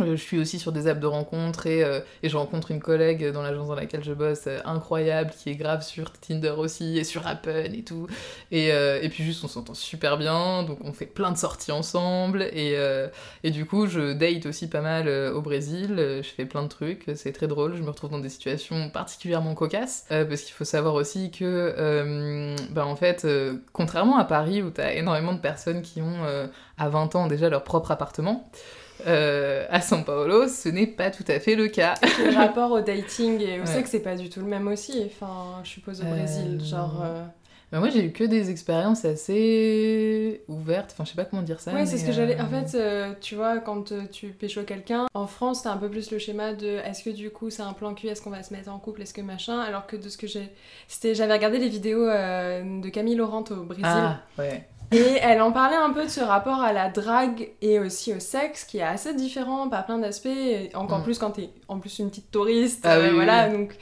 [0.00, 2.80] Euh, je suis aussi sur des apps de rencontres et, euh, et je rencontre une
[2.80, 6.98] collègue dans l'agence dans laquelle je bosse, euh, incroyable, qui est grave sur Tinder aussi
[6.98, 8.08] et sur Appen et tout.
[8.50, 12.42] Et, et puis juste, on s'entend super bien, donc on fait plein de sorties ensemble.
[12.52, 12.76] Et,
[13.42, 17.10] et du coup, je date aussi pas mal au Brésil, je fais plein de trucs,
[17.16, 20.94] c'est très drôle, je me retrouve dans des situations particulièrement cocasses, parce qu'il faut savoir
[20.94, 23.26] aussi que, bah, en fait,
[23.72, 27.64] contrairement à Paris où t'as énormément de personnes qui ont à 20 ans déjà leur
[27.64, 28.48] propre appartement,
[29.06, 31.94] euh, à São Paulo, ce n'est pas tout à fait le cas.
[32.02, 33.82] le rapport au dating, et on Ouais.
[33.82, 35.02] que c'est pas du tout le même aussi.
[35.06, 36.60] Enfin, je suppose au Euh, Brésil.
[36.64, 37.02] Genre.
[37.04, 37.24] euh,
[37.72, 41.58] Bah, moi, j'ai eu que des expériences assez ouvertes, enfin, je sais pas comment dire
[41.58, 41.72] ça.
[41.72, 42.40] Ouais, c'est ce que j'allais.
[42.40, 45.76] En euh, fait, euh, tu vois, quand euh, tu pécho quelqu'un, en France, t'as un
[45.76, 48.30] peu plus le schéma de est-ce que du coup c'est un plan cul, est-ce qu'on
[48.30, 50.48] va se mettre en couple, est-ce que machin, alors que de ce que j'ai.
[50.86, 53.84] C'était, j'avais regardé les vidéos euh, de Camille Laurent au Brésil.
[53.86, 54.68] Ah, ouais.
[54.92, 58.20] Et elle en parlait un peu de ce rapport à la drague et aussi au
[58.20, 60.28] sexe qui est assez différent par plein d'aspects,
[60.74, 61.04] encore Mm.
[61.04, 62.84] plus quand t'es en plus une petite touriste.
[62.84, 63.58] Ah euh, oui, voilà, oui.
[63.58, 63.76] donc.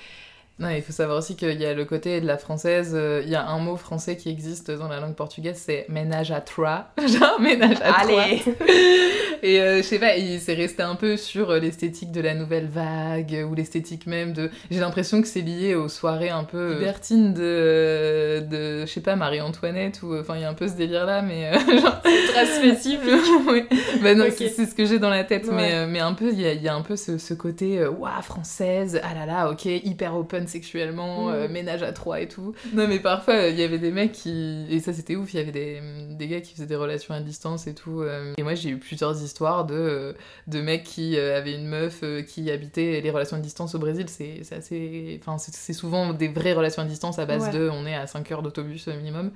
[0.59, 3.31] Non, il faut savoir aussi qu'il y a le côté de la française, euh, il
[3.31, 6.89] y a un mot français qui existe dans la langue portugaise, c'est ménage à trois.
[6.99, 8.21] Genre ménage à trois.
[8.23, 8.43] Allez
[9.43, 12.35] Et euh, je sais pas, il s'est resté un peu sur euh, l'esthétique de la
[12.35, 14.51] nouvelle vague, ou l'esthétique même de...
[14.71, 19.01] J'ai l'impression que c'est lié aux soirées un peu euh, libertines de, de je sais
[19.01, 20.15] pas, Marie-Antoinette, ou...
[20.17, 21.51] Enfin, il y a un peu ce délire-là, mais...
[21.53, 22.01] euh, genre...
[22.03, 23.49] Très spécifique.
[23.49, 23.67] ouais.
[24.01, 25.55] Bah non, c'est ce que j'ai dans la tête, Ouais.
[25.55, 27.85] mais, mais un peu, il y a, il y a un peu ce, ce côté,
[27.85, 31.33] ouah, française, ah là là, ok, hyper open sexuellement, Mm.
[31.35, 32.55] euh, ménage à trois et tout.
[32.73, 34.67] Non, mais parfois, euh, il y avait des mecs qui...
[34.71, 37.21] Et ça, c'était ouf, il y avait des, des gars qui faisaient des relations à
[37.21, 38.03] distance et tout.
[38.03, 40.15] euh, Et moi, j'ai eu plusieurs histoires de,
[40.47, 44.07] de mecs qui avaient une meuf qui habitait les relations à distance au Brésil.
[44.09, 45.19] C'est assez...
[45.21, 47.51] Enfin, c'est souvent des vraies relations à distance à base Ouais.
[47.53, 47.69] de...
[47.69, 49.31] On est à 5 heures d'autobus minimum.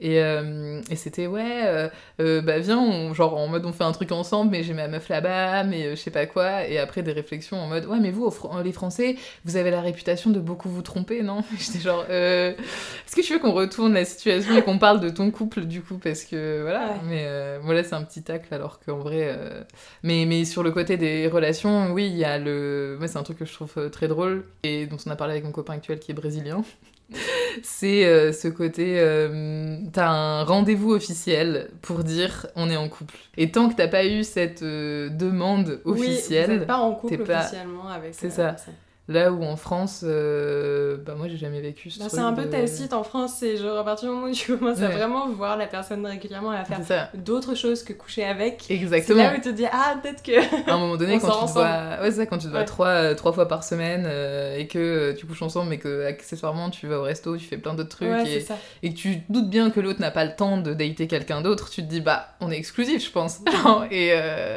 [0.00, 1.90] Et, et c'était, ouais...
[2.18, 5.08] bah viens, on- genre en mode on fait un truc ensemble, mais j'ai ma meuf
[5.08, 8.28] là-bas, mais je sais pas quoi, et après des réflexions en mode ouais, mais vous,
[8.64, 13.16] les Français, vous avez la réputation de beaucoup vous tromper, non J'étais genre, euh, est-ce
[13.16, 15.98] que tu veux qu'on retourne la situation et qu'on parle de ton couple du coup?
[15.98, 17.00] Parce que voilà, Ouais.
[17.08, 19.34] mais euh, voilà, c'est un petit tacle alors qu'en vrai.
[19.36, 19.62] euh,
[20.02, 22.96] Mais, mais sur le côté des relations, oui, il y a le.
[22.98, 25.32] Moi, c'est un truc que je trouve euh, très drôle et dont on a parlé
[25.32, 26.62] avec mon copain actuel qui est brésilien
[27.62, 33.16] c'est euh, ce côté euh, t'as un rendez-vous officiel pour dire on est en couple
[33.36, 36.94] et tant que t'as pas eu cette euh, demande Oui, vous officielle êtes pas en
[36.94, 38.14] couple pas- officiellement avec.
[38.14, 38.44] C'est euh, ça.
[38.50, 38.74] personne.
[39.08, 42.44] Là où en France euh, bah moi j'ai jamais vécu ce Bah, c'est un peu
[42.44, 45.28] de- tacite en France, c'est genre à partir du moment où tu commences à vraiment
[45.28, 48.62] voir la personne régulièrement et à faire c'est d'autres choses que coucher avec.
[48.66, 50.38] C'est exactement là où tu te dis ah peut-être que.
[50.70, 51.64] à un moment donné On quand tu te vois
[52.00, 52.64] ouais, c'est ça, quand tu te vois Ouais.
[52.64, 56.06] trois, euh, trois fois par semaine euh, et que euh, tu couches ensemble mais que
[56.06, 58.96] accessoirement tu vas au resto tu fais plein d'autres trucs ouais et, c'est et que
[58.98, 61.88] tu doutes bien que l'autre n'a pas le temps de dater quelqu'un d'autre, tu te
[61.88, 63.40] dis bah on est exclusif je pense.
[63.90, 64.12] et,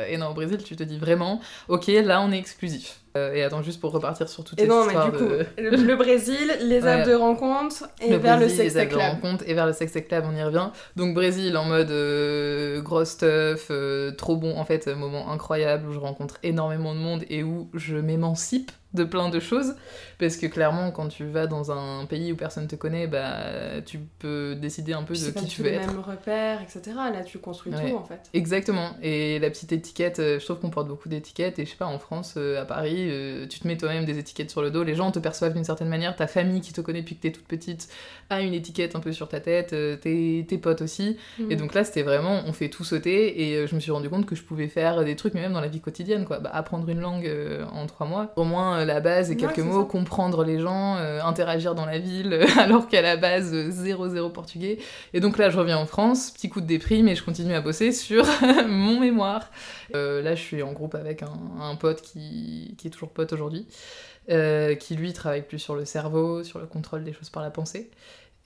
[0.10, 3.00] et non au Brésil tu te dis vraiment ok là on est exclusif.
[3.16, 5.24] Euh, et attends juste pour repartir sur toute Et cette non mais du coup
[5.58, 7.12] le, le Brésil, les apps Ouais.
[7.12, 9.74] de rencontre et le vers Brésil, le les sex apps de rencontre et vers le
[9.74, 10.70] sex club on y revient.
[10.96, 15.94] Donc Brésil en mode euh, gros stuff, euh, trop bon en fait, moment incroyable où
[15.94, 19.76] je rencontre énormément de monde et où je m'émancipe de plein de choses.
[20.18, 24.00] Parce que clairement, quand tu vas dans un pays où personne te connaît, bah, tu
[24.20, 25.88] peux décider un peu de qui tu veux être.
[25.88, 26.82] mêmes repères, etc.
[27.14, 27.90] Là, tu construis Ouais.
[27.92, 28.22] tout en fait.
[28.34, 28.92] Exactement.
[29.02, 31.60] Et la petite étiquette, euh, je trouve qu'on porte beaucoup d'étiquettes.
[31.60, 34.18] Et je sais pas, en France, euh, à Paris, euh, tu te mets toi-même des
[34.18, 34.84] étiquettes sur le dos.
[34.84, 36.16] Les gens te perçoivent d'une certaine manière.
[36.16, 37.90] Ta famille qui te connaît depuis que t'es toute petite
[38.30, 39.76] a une étiquette un peu sur ta tête.
[40.02, 41.18] tes, tes potes aussi.
[41.50, 41.60] Et Mm.
[41.60, 43.42] donc là, c'était vraiment, on fait tout sauter.
[43.50, 45.62] Et je me suis rendu compte que je pouvais faire des trucs, mais même dans
[45.62, 46.40] la vie quotidienne, quoi.
[46.40, 47.30] Bah, apprendre une langue
[47.74, 48.32] en trois mois.
[48.38, 49.88] Au moins, la base et quelques mots, ça.
[49.88, 54.30] comprendre les gens, euh, interagir dans la ville, alors qu'à la base, euh, zéro, zéro
[54.30, 54.78] portugais.
[55.14, 57.62] Et donc là, je reviens en France, petit coup de déprime, et je continue à
[57.62, 58.26] bosser sur
[58.68, 59.50] mon mémoire.
[59.94, 63.34] Euh, là, je suis en groupe avec un, un pote qui, qui est toujours pote
[63.34, 63.68] aujourd'hui,
[64.30, 67.52] euh, qui lui travaille plus sur le cerveau, sur le contrôle des choses par la
[67.52, 67.90] pensée.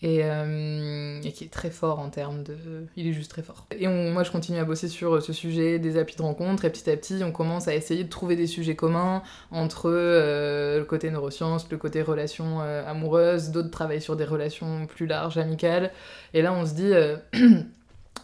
[0.02, 2.56] Et, euh, et qui est très fort en termes de...
[2.96, 3.68] Il est juste très fort.
[3.78, 6.70] Et on- moi, je continue à bosser sur ce sujet des applis de rencontre, et
[6.72, 10.86] petit à petit, on commence à essayer de trouver des sujets communs entre euh, le
[10.86, 15.92] côté neurosciences, le côté relations euh, amoureuses, d'autres travaillent sur des relations plus larges, amicales.
[16.34, 16.94] Et là, on se dit...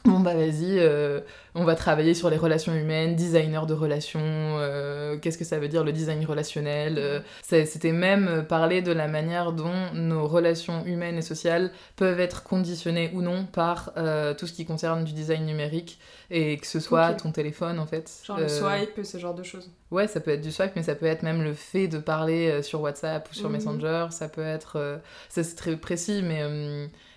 [0.05, 1.19] Bon bah vas-y, euh,
[1.55, 5.67] on va travailler sur les relations humaines, designer de relations, euh, qu'est-ce que ça veut
[5.67, 6.95] dire le design relationnel.
[6.99, 12.43] euh, C'était même parler de la manière dont nos relations humaines et sociales peuvent être
[12.43, 13.93] conditionnées ou non par
[14.37, 18.11] tout ce qui concerne du design numérique et que ce soit ton téléphone en fait.
[18.25, 19.69] Genre le swipe, ce genre de choses.
[19.91, 22.61] Ouais, ça peut être du swipe, mais ça peut être même le fait de parler
[22.63, 23.55] sur WhatsApp ou sur Mhm.
[23.55, 24.07] Messenger.
[24.11, 24.99] Ça peut être.
[25.29, 26.43] ça, c'est très précis, mais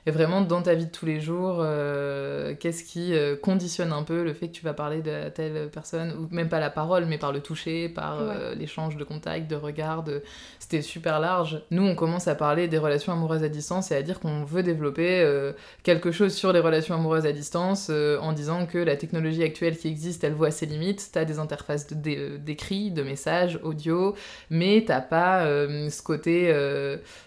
[0.08, 4.02] et vraiment dans ta vie de tous les jours, euh, qu'est-ce qui euh, conditionne un
[4.02, 7.04] peu le fait que tu vas parler de telle personne, ou même pas la parole,
[7.04, 10.02] mais par le toucher, par euh, l'échange de contact, de regard.
[10.04, 10.22] de-
[10.58, 11.60] C'était super large.
[11.70, 14.62] Nous, on commence à parler des relations amoureuses à distance et à dire qu'on veut
[14.62, 19.42] développer euh, quelque chose sur les relations amoureuses à distance en disant que la technologie
[19.42, 21.10] actuelle qui existe, elle voit ses limites.
[21.12, 24.14] T'as des interfaces de- d'é- d'écrit, de messages, audio,
[24.48, 26.50] mais t'as pas ce côté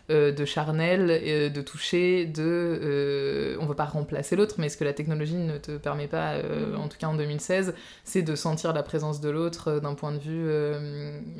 [0.10, 2.71] de charnel, de toucher, de...
[2.82, 6.34] euh, on veut pas remplacer l'autre, mais ce que la technologie ne te permet pas,
[6.34, 6.80] euh, Mhm.
[6.80, 10.12] en tout cas en 2016, c'est de sentir la présence de l'autre euh, d'un point
[10.12, 10.50] de vue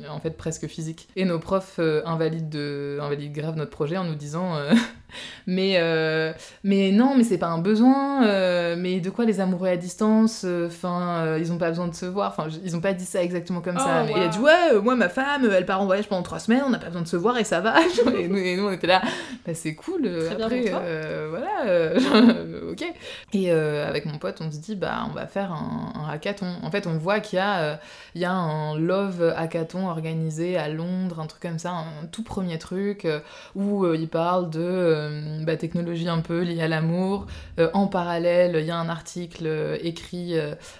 [0.08, 1.08] en fait presque physique.
[1.16, 4.56] Et nos profs invalident, de, invalident grave notre projet en nous disant
[5.46, 6.32] mais, euh,
[6.64, 10.44] mais non, mais c'est pas un besoin, euh, mais de quoi les amoureux à distance
[10.66, 13.60] Enfin, ils ont pas besoin de se voir, enfin, ils ont pas dit ça exactement
[13.60, 14.30] comme Oh, ça, mais il a wow.
[14.30, 16.86] dit ouais, moi ma femme, elle part en voyage pendant trois semaines, on n'a pas
[16.86, 17.74] besoin de se voir et ça va.
[18.18, 19.02] et, nous, et nous, on était là,
[19.46, 20.82] bah c'est cool, bien après, pour toi.
[21.22, 22.84] Euh, voilà, euh, ok.
[23.32, 26.54] Et euh, avec mon pote, on se dit, bah on va faire un, un hackathon.
[26.62, 27.80] En fait, on voit qu'il y, a,
[28.14, 32.22] il y a un love hackathon organisé à Londres, un truc comme ça, un tout
[32.22, 33.06] premier truc,
[33.54, 37.26] où il parle de bah, technologie un peu liée à l'amour.
[37.72, 40.34] En parallèle, il y a un article écrit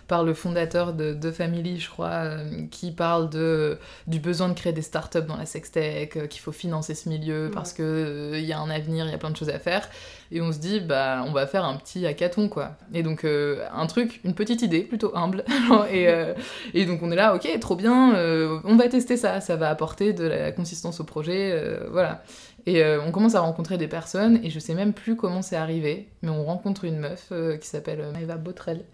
[0.08, 2.24] par le fondateur de, de Family, je crois,
[2.70, 6.94] qui parle de, du besoin de créer des startups dans la sextech, qu'il faut financer
[6.94, 9.36] ce milieu parce que euh, il y a un avenir, il y a plein de
[9.36, 9.88] choses à faire.
[10.34, 12.70] Et on se dit, bah, on va faire un petit hackathon, quoi.
[12.94, 15.44] Et donc, euh, un truc, une petite idée, plutôt humble.
[15.92, 16.32] et, euh,
[16.72, 19.68] et donc, on est là, ok, trop bien, euh, on va tester ça, ça va
[19.68, 22.22] apporter de la consistance au projet, voilà.
[22.64, 26.08] Et on commence à rencontrer des personnes, et je sais même plus comment c'est arrivé,
[26.22, 28.84] mais on rencontre une meuf qui s'appelle Maëva Botrel,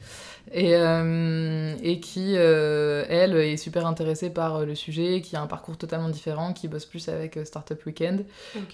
[0.53, 5.41] et, euh, et qui, euh, elle, est super intéressée par euh, le sujet, qui a
[5.41, 8.25] un parcours totalement différent, qui bosse plus avec Startup Weekend.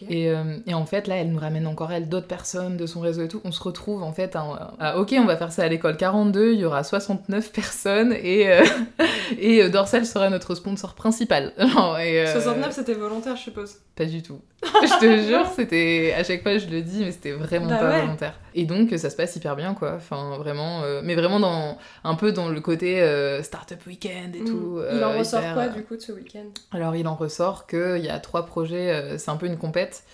[0.08, 3.00] Et, euh, et en fait, là, elle nous ramène encore, elle, d'autres personnes de son
[3.00, 3.40] réseau et tout.
[3.44, 6.52] On se retrouve, en fait, à, à, ok, on va faire ça à l'école 42,
[6.52, 8.48] il y aura 69 personnes, et,
[9.38, 11.52] et Dorsal sera notre sponsor principal.
[11.58, 13.76] Genre, et, euh, 69, c'était volontaire, je suppose.
[13.96, 14.40] Pas du tout.
[14.62, 16.14] je te jure, c'était...
[16.16, 18.00] À chaque fois, je le dis, mais c'était vraiment Bah pas ouais.
[18.00, 18.38] volontaire.
[18.54, 19.94] Et donc, ça se passe hyper bien, quoi.
[19.96, 20.82] Enfin, vraiment...
[21.02, 21.63] Mais vraiment dans...
[22.04, 24.44] Un peu dans le côté euh, Startup Weekend et Mm.
[24.46, 24.80] tout.
[24.92, 26.46] Il en euh, ressort hyper, quoi euh, du coup de ce week-end?
[26.72, 30.04] Alors il en ressort qu'il y a trois projets, c'est un peu une compète.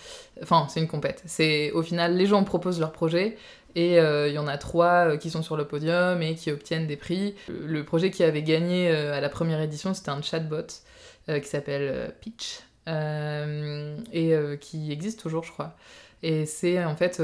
[0.42, 1.22] Enfin, c'est une compète.
[1.26, 3.36] C'est au final, les gens proposent leurs projets
[3.74, 6.50] et euh, il y en a trois euh, qui sont sur le podium et qui
[6.50, 7.34] obtiennent des prix.
[7.48, 10.66] Le, projet qui avait gagné euh, à la première édition, c'était un chatbot
[11.28, 12.58] qui s'appelle Pitch
[12.88, 15.76] et qui existe toujours, je crois.
[16.24, 17.22] Et c'est en fait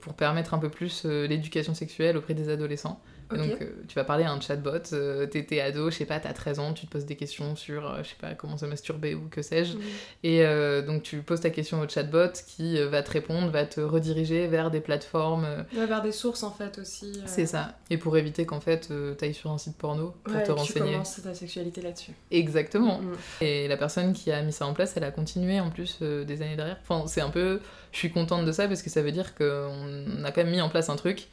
[0.00, 3.00] pour permettre un peu plus l'éducation sexuelle auprès des adolescents.
[3.36, 6.32] Donc, euh, tu vas parler à un chatbot, euh, t'es ado, je sais pas, t'as
[6.32, 9.14] 13 ans, tu te poses des questions sur, euh, je sais pas, comment se masturber
[9.14, 9.76] ou que sais-je.
[10.22, 13.80] Et euh, donc, tu poses ta question au chatbot qui va te répondre, va te
[13.80, 15.46] rediriger vers des plateformes.
[15.76, 17.12] Ouais, vers des sources en fait aussi.
[17.26, 17.76] C'est ça.
[17.90, 20.54] Et pour éviter qu'en fait, t'ailles sur un site porno pour Ouais, te et que
[20.54, 20.92] tu renseigner.
[20.92, 22.12] commences ta sexualité là-dessus.
[22.30, 23.00] Exactement.
[23.00, 23.12] Mhm.
[23.40, 26.42] Et la personne qui a mis ça en place, elle a continué en plus des
[26.42, 26.78] années derrière.
[26.82, 27.60] Enfin, c'est un peu.
[27.92, 30.62] Je suis contente de ça parce que ça veut dire qu'on a quand même mis
[30.62, 31.28] en place un truc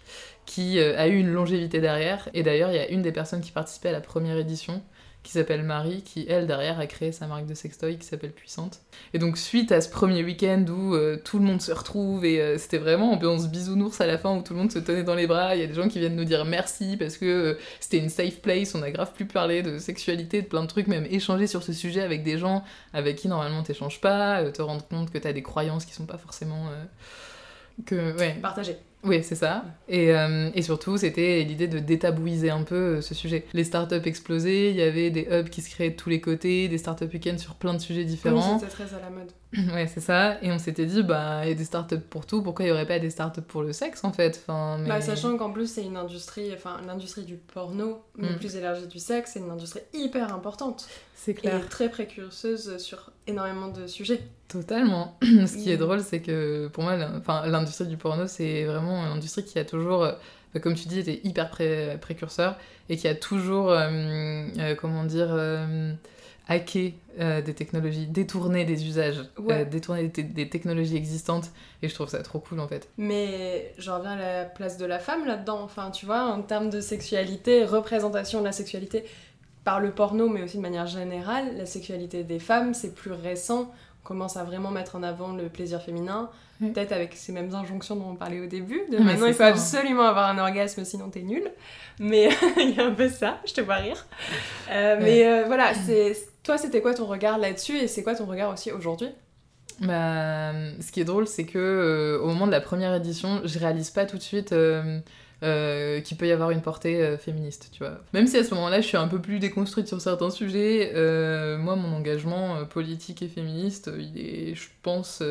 [0.45, 2.27] qui euh, a eu une longévité derrière.
[2.33, 4.81] Et d'ailleurs, il y a une des personnes qui participait à la première édition
[5.29, 8.79] qui s'appelle Marie, qui elle derrière a créé sa marque de sextoy qui s'appelle Puissante.
[9.13, 12.41] Et donc suite à ce premier week-end où euh, tout le monde se retrouve et
[12.41, 15.13] euh, c'était vraiment ambiance bisounours à la fin où tout le monde se tenait dans
[15.13, 17.59] les bras, il y a des gens qui viennent nous dire merci parce que euh,
[17.79, 20.87] c'était une safe place, on a grave pu parler de sexualité, de plein de trucs,
[20.87, 22.63] même échanger sur ce sujet avec des gens
[22.93, 26.17] avec qui normalement t'échanges pas, te rendre compte que t'as des croyances qui sont pas
[26.17, 26.71] forcément...
[27.85, 28.17] que...
[28.17, 28.35] Ouais.
[28.41, 28.77] Partager.
[29.03, 29.63] Oui, c'est ça.
[29.87, 33.45] Et, euh, et surtout, c'était l'idée de détabouiser un peu euh, ce sujet.
[33.53, 36.67] Les startups explosaient, il y avait des hubs qui se créaient de tous les côtés,
[36.67, 38.55] des startups week-ends sur plein de sujets différents.
[38.55, 39.31] Oui, c'était très à la mode.
[39.73, 40.37] ouais, c'est ça.
[40.41, 42.73] Et on s'était dit, bah, il y a des startups pour tout, pourquoi il n'y
[42.73, 44.43] aurait pas des startups pour le sexe, en fait?
[44.43, 44.89] Enfin, mais...
[44.89, 48.35] bah, Sachant qu'en plus, c'est une industrie, enfin, l'industrie du porno, mais mm.
[48.35, 50.87] plus élargie du sexe, c'est une industrie hyper importante.
[51.15, 51.63] C'est clair.
[51.63, 54.21] Et très précurseuse sur énormément de sujets.
[54.49, 55.15] Totalement.
[55.21, 56.97] Ce qui est drôle, c'est que pour moi,
[57.45, 60.13] l'industrie du porno, c'est vraiment une industrie qui a toujours, euh,
[60.59, 61.51] comme tu dis, été hyper
[62.01, 62.57] précurseur
[62.89, 65.29] et qui a toujours, euh, euh, comment dire,
[66.47, 69.21] hacké des technologies, détourné des usages,
[69.69, 71.51] détourné des, technologies existantes.
[71.83, 72.89] Et je trouve ça trop cool en fait.
[72.97, 75.61] Mais je reviens à la place de la femme là-dedans.
[75.61, 79.03] Enfin, tu vois, en termes de sexualité, représentation de la sexualité
[79.63, 83.71] par le porno, mais aussi de manière générale, la sexualité des femmes, c'est plus récent
[84.09, 88.09] commence à vraiment mettre en avant le plaisir féminin, peut-être avec ces mêmes injonctions dont
[88.09, 89.49] on parlait au début, de maintenant il faut hein.
[89.49, 91.43] absolument avoir un orgasme sinon t'es nul,
[91.99, 94.07] mais il y a un peu ça, je te vois rire.
[94.71, 98.25] Euh, mais euh, voilà, c'est toi c'était quoi ton regard là-dessus et c'est quoi ton
[98.25, 99.09] regard aussi aujourd'hui?
[99.79, 103.59] Bah, ce qui est drôle, c'est que euh, au moment de la première édition, je
[103.59, 104.55] réalise pas tout de suite
[105.41, 107.99] euh, qu'il peut y avoir une portée euh, féministe, tu vois.
[108.13, 111.57] Même si à ce moment-là, je suis un peu plus déconstruite sur certains sujets, euh,
[111.57, 115.23] moi, mon engagement politique et féministe, il est, je pense,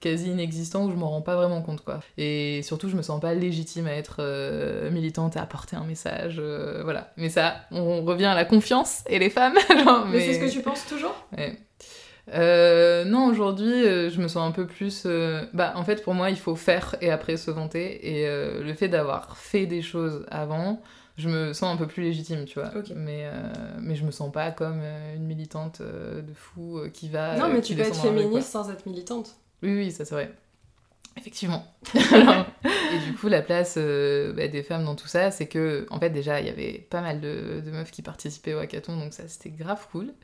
[0.00, 2.00] quasi inexistant ou je m'en rends pas vraiment compte, quoi.
[2.18, 4.22] Et surtout, je me sens pas légitime à être
[4.90, 6.40] militante et à porter un message,
[6.82, 7.12] voilà.
[7.16, 9.56] Mais ça, on revient à la confiance et les femmes.
[9.68, 11.14] mais, mais c'est ce que tu penses toujours?
[11.36, 11.58] Ouais.
[12.32, 15.04] Euh, non, aujourd'hui, euh, je me sens un peu plus.
[15.06, 18.20] Euh, bah, en fait, pour moi, il faut faire et après se vanter.
[18.22, 20.80] Et le fait d'avoir fait des choses avant,
[21.16, 22.70] je me sens un peu plus légitime, tu vois.
[22.94, 23.26] Mais,
[23.80, 24.80] mais je me sens pas comme
[25.14, 27.36] une militante de fou qui va.
[27.36, 29.36] Non, mais tu peux être féministe sans être militante.
[29.62, 30.32] Oui, oui, ça c'est vrai.
[31.16, 31.66] Effectivement.
[31.94, 36.10] et du coup, la place bah, des femmes dans tout ça, c'est que, en fait,
[36.10, 39.24] déjà, il y avait pas mal de, de meufs qui participaient au hackathon, donc ça,
[39.26, 40.14] c'était grave cool.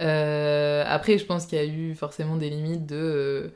[0.00, 3.52] Euh, après, je pense qu'il y a eu forcément des limites de.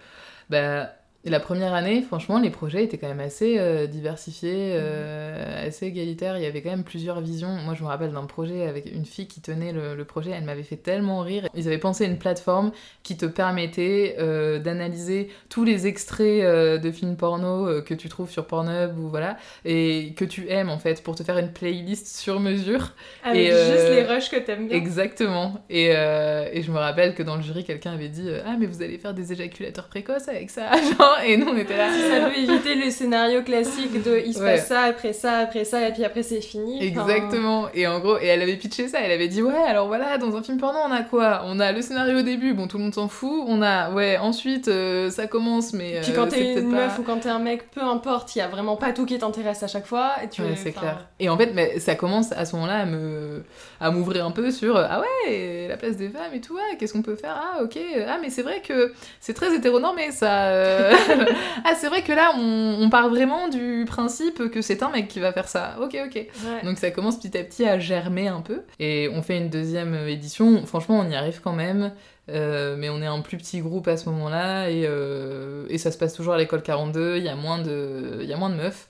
[0.53, 0.85] Euh,
[1.27, 5.87] bah, la première année, franchement, les projets étaient quand même assez euh, diversifiés, euh, assez
[5.87, 6.37] égalitaires.
[6.39, 7.49] Il y avait quand même plusieurs visions.
[7.49, 10.31] Moi, je me rappelle d'un projet avec une fille qui tenait le, projet.
[10.31, 11.49] Elle m'avait fait tellement rire.
[11.55, 12.71] Ils avaient pensé à une plateforme
[13.03, 16.45] qui te permettait euh, d'analyser tous les extraits
[16.81, 20.79] de films porno que tu trouves sur Pornhub ou voilà, et que tu aimes en
[20.79, 22.93] fait, pour te faire une playlist sur mesure.
[23.25, 24.77] Avec et, juste les rushs que t'aimes bien.
[24.77, 25.65] Exactement.
[25.71, 28.83] Et, et, je me rappelle que dans le jury, quelqu'un avait dit Ah, mais vous
[28.83, 30.71] allez faire des éjaculateurs précoces avec ça.
[30.99, 31.89] Genre, et nous on était là.
[31.91, 35.89] ça peut éviter le scénario classique de il se passe ça, après ça, après ça,
[35.89, 36.83] et puis après c'est fini.
[36.83, 37.69] Exactement.
[37.75, 40.37] Et en gros, et elle avait pitché ça, elle avait dit ouais, alors voilà, dans
[40.37, 41.43] un film porno on a quoi?
[41.47, 43.45] On a le scénario au début, bon tout le monde s'en fout.
[43.47, 46.01] On a, ouais, ensuite euh, ça commence, mais.
[46.03, 48.43] puis quand euh, t'es une meuf ou quand t'es un mec, peu importe, il y
[48.43, 50.13] a vraiment pas tout qui t'intéresse à chaque fois.
[50.25, 51.07] Et tu ouais, c'est clair.
[51.21, 53.45] Et en fait, mais ça commence à ce moment-là à me
[53.81, 57.03] à m'ouvrir un peu sur ah ouais, la place des femmes et tout, qu'est-ce qu'on
[57.03, 57.37] peut faire?
[57.37, 60.47] Ah ok, ah mais c'est vrai que c'est très hétéronormé ça.
[60.47, 60.93] Euh.
[61.65, 65.09] ah, c'est vrai que là, on, on, part vraiment du principe que c'est un mec
[65.09, 65.77] qui va faire ça.
[65.81, 66.27] Ok, ok.
[66.65, 68.63] Donc ça commence petit à petit à germer un peu.
[68.79, 70.65] Et on fait une deuxième édition.
[70.67, 71.93] Franchement, on y arrive quand même.
[72.29, 75.93] Euh, mais on est un plus petit groupe à ce moment-là et, euh, et, ça
[75.93, 78.51] se passe toujours à l'école 42, il y, a moins de, il y a moins
[78.51, 78.89] de meufs.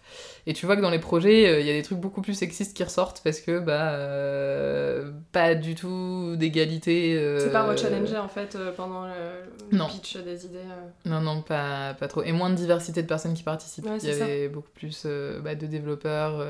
[0.48, 2.34] Et tu vois que dans les projets, euh, il y a des trucs beaucoup plus
[2.34, 7.16] sexistes qui ressortent parce que, bah, euh, pas du tout d'égalité.
[7.18, 10.58] Euh, c'est pas votre challenger en fait pendant le, pitch des idées
[11.04, 12.22] Non, non, pas, pas trop.
[12.22, 13.88] Et moins de diversité de personnes qui participent.
[14.00, 15.06] il y avait beaucoup plus
[15.42, 16.44] bah, de développeurs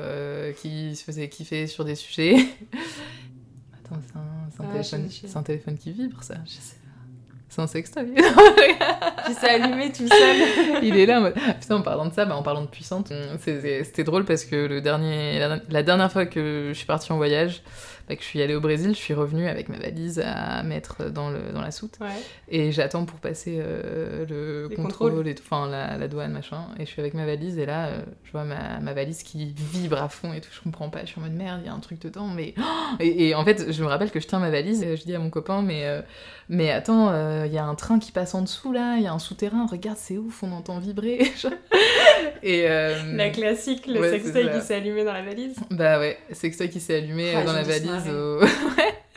[0.55, 2.35] qui se faisaient kiffer sur des sujets.
[3.85, 6.35] Attends, c'est un, un, ah, téléphone, un téléphone qui vibre ça.
[6.45, 6.75] Je sais
[7.49, 8.13] c'est un sextoy.
[9.25, 10.83] Qui s'est allumé tout seul.
[10.83, 11.35] Il est là en mode...
[11.59, 13.11] Putain, en parlant de ça, bah, en parlant de puissante,
[13.43, 17.61] c'était drôle parce que le dernier, la, dernière fois que je suis partie en voyage,
[18.07, 21.09] bah, que je suis allée au Brésil, je suis revenue avec ma valise à mettre
[21.09, 21.99] dans, le, dans la soute.
[22.47, 26.67] Et j'attends pour passer euh, le contrôle, et tout, enfin la, la, douane, machin.
[26.79, 29.53] Et je suis avec ma valise et là, euh, je vois ma, ma, valise qui
[29.73, 30.49] vibre à fond et tout.
[30.53, 31.01] Je comprends pas.
[31.01, 32.27] Je suis en mode merde, il y a un truc dedans.
[32.27, 32.53] Mais...
[32.99, 35.19] Et, en fait, je me rappelle que je tiens ma valise et je dis à
[35.19, 36.01] mon copain, mais, euh,
[36.47, 39.13] mais attends, il y a un train qui passe en dessous là, il y a
[39.13, 41.19] un souterrain, regarde, c'est ouf, on entend vibrer.
[42.43, 42.67] et,
[43.15, 45.55] La classique, le sextoy qui s'est allumé dans la valise.
[45.71, 48.09] Bah ouais, sextoy qui s'est allumé ah, dans la valise.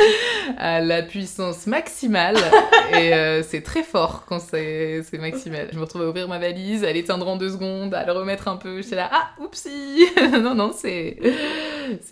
[0.58, 2.36] à la puissance maximale.
[2.92, 5.68] et euh, c'est très fort quand c'est maximal.
[5.72, 8.48] Je me retrouve à ouvrir ma valise, à l'éteindre en deux secondes, à le remettre
[8.48, 8.82] un peu.
[8.82, 11.16] J'étais là, ah, oupsie Non, non, c'est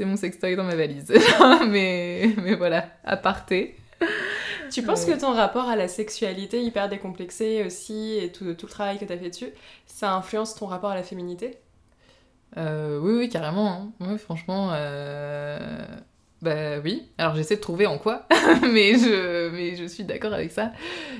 [0.00, 1.12] mon sextoy dans ma valise.
[1.68, 3.76] mais, mais voilà, aparté.
[4.70, 8.70] Tu penses que ton rapport à la sexualité hyper décomplexé aussi et tout, tout le
[8.72, 9.52] travail que tu as fait dessus,
[9.86, 11.58] ça influence ton rapport à la féminité?
[12.56, 13.72] Euh, Oui, oui, carrément.
[13.72, 13.92] Hein.
[14.00, 15.86] Oui, franchement, euh...
[16.42, 17.12] bah oui.
[17.18, 18.26] Alors j'essaie de trouver en quoi,
[18.62, 20.72] mais, je, mais je suis d'accord avec ça.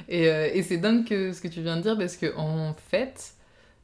[0.09, 2.75] Et, euh, et c'est dingue que, ce que tu viens de dire parce que en
[2.91, 3.35] fait,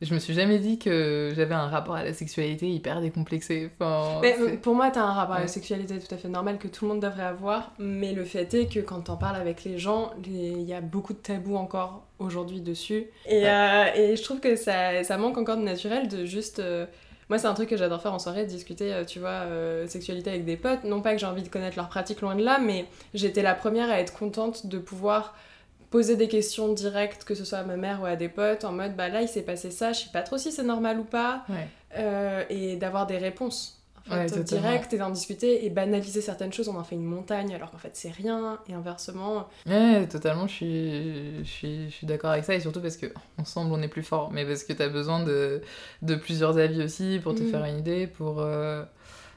[0.02, 3.70] je me suis jamais dit que j'avais un rapport à la sexualité hyper décomplexé.
[3.72, 4.20] Enfin,
[4.62, 6.84] pour moi, tu as un rapport à la sexualité tout à fait normal que tout
[6.84, 10.12] le monde devrait avoir, mais le fait est que quand t'en parles avec les gens,
[10.26, 13.06] il y a beaucoup de tabous encore aujourd'hui dessus.
[13.26, 16.58] Et, euh, et, je trouve que ça, ça, manque encore de naturel de juste.
[16.58, 16.86] Euh,
[17.30, 19.46] moi, c'est un truc que j'adore faire en soirée, discuter, euh, tu vois,
[19.86, 20.84] sexualité avec des potes.
[20.84, 23.54] Non pas que j'ai envie de connaître leurs pratiques loin de là, mais j'étais la
[23.54, 25.34] première à être contente de pouvoir
[25.94, 28.72] poser des questions directes, que ce soit à ma mère ou à des potes, en
[28.72, 31.04] mode bah là il s'est passé ça, je sais pas trop si c'est normal ou
[31.04, 31.44] pas,
[31.96, 33.80] euh, et d'avoir des réponses.
[34.10, 37.54] En fait, direct et d'en discuter et banaliser certaines choses, on en fait une montagne
[37.54, 39.48] alors qu'en fait c'est rien et inversement.
[39.66, 43.06] Ouais, totalement, je suis, je suis, je suis d'accord avec ça et surtout parce que
[43.38, 45.62] ensemble on est plus fort, mais parce que tu as besoin de,
[46.02, 47.50] de plusieurs avis aussi pour te mm.
[47.52, 48.40] faire une idée, pour.
[48.40, 48.82] Euh,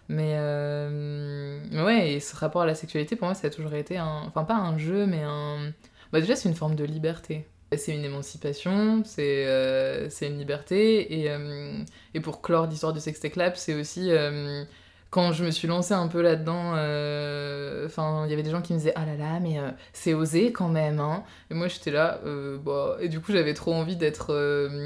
[0.10, 1.86] mais euh...
[1.86, 4.24] ouais, et ce rapport à la sexualité pour moi ça a toujours été un.
[4.26, 5.72] Enfin, pas un jeu, mais un
[6.12, 7.48] bah déjà, c'est une forme de liberté.
[7.76, 11.22] C'est une émancipation, c'est euh, une liberté.
[11.22, 11.84] Et, euh,
[12.14, 14.64] et pour clore l'histoire du Sextech Lab, c'est aussi euh,
[15.10, 18.62] quand je me suis lancée un peu là-dedans, euh, enfin, il y avait des gens
[18.62, 21.24] qui me disaient Ah là là, mais euh, c'est osé quand même, hein.
[21.50, 24.34] Et moi, j'étais là, euh, bah, et du coup, j'avais trop envie d'être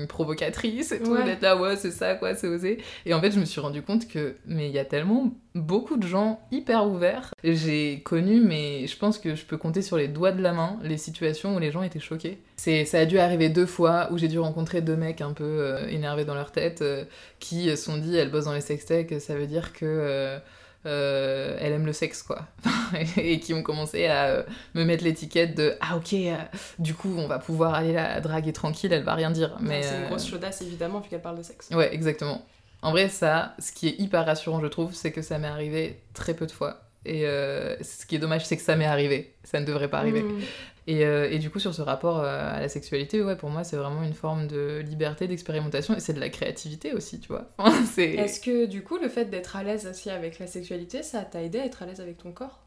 [0.07, 2.80] provocatrice et tout, d'être là, ouais, c'est ça, quoi, c'est osé.
[3.05, 5.97] Et en fait, je me suis rendu compte que, mais il y a tellement beaucoup
[5.97, 7.34] de gens hyper ouverts.
[7.43, 10.78] J'ai connu, mais je pense que je peux compter sur les doigts de la main
[10.84, 12.39] les situations où les gens étaient choqués.
[12.62, 15.80] C'est, ça a dû arriver deux fois où j'ai dû rencontrer deux mecs un peu
[15.89, 16.84] énervés dans leur tête
[17.39, 20.39] qui se sont dit, elle bosse dans les sextech, ça veut dire que euh,
[20.86, 22.47] euh, elle aime le sexe, quoi.
[23.18, 24.43] et qui ont commencé à euh,
[24.74, 26.16] me mettre l'étiquette de Ah, ok,
[26.80, 29.57] du coup, on va pouvoir aller la draguer tranquille, elle va rien dire.
[29.59, 31.70] Mais c'est une grosse chaudasse, évidemment, vu qu'elle parle de sexe.
[31.72, 32.45] Ouais, exactement.
[32.82, 36.01] En vrai, ça, ce qui est hyper rassurant, je trouve, c'est que ça m'est arrivé
[36.14, 36.81] très peu de fois.
[37.06, 39.34] Et ce qui est dommage, c'est que ça m'est arrivé.
[39.43, 40.22] Ça ne devrait pas arriver.
[40.22, 40.41] Mmh.
[40.88, 43.64] Et, euh, et, du coup, sur ce rapport euh, à la sexualité, ouais, pour moi,
[43.64, 47.47] c'est vraiment une forme de liberté, d'expérimentation, et c'est de la créativité aussi, tu vois.
[47.97, 51.43] Est-ce que, du coup, le fait d'être à l'aise aussi avec la sexualité, ça t'a
[51.43, 52.64] aidé à être à l'aise avec ton corps?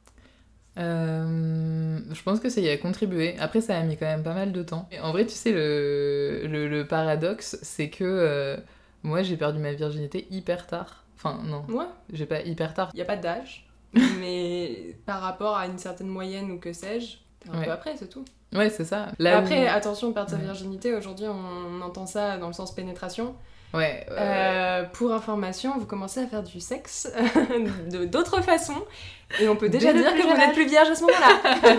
[0.79, 3.37] Euh, je pense que ça y a contribué.
[3.39, 4.89] Après, ça a mis quand même pas mal de temps.
[4.93, 8.57] Et en vrai, tu sais, le, le, le paradoxe, c'est que
[9.03, 11.05] moi, j'ai perdu ma virginité hyper tard.
[11.17, 11.65] Enfin, non.
[11.69, 12.91] Moi J'ai pas hyper tard.
[12.95, 13.67] Il a pas d'âge,
[14.21, 17.19] mais par rapport à une certaine moyenne ou que sais-je,
[17.53, 18.25] un peu après, c'est tout.
[18.55, 19.09] Ouais, c'est ça.
[19.19, 23.35] après, attention, perdre sa virginité, aujourd'hui on entend ça dans le sens pénétration.
[23.75, 24.07] Ouais.
[24.13, 27.13] Euh, pour information, vous commencez à faire du sexe
[27.91, 28.85] de d'autres façons
[29.41, 31.73] et on peut déjà dire que vous n'êtes plus vierge à ce moment-là.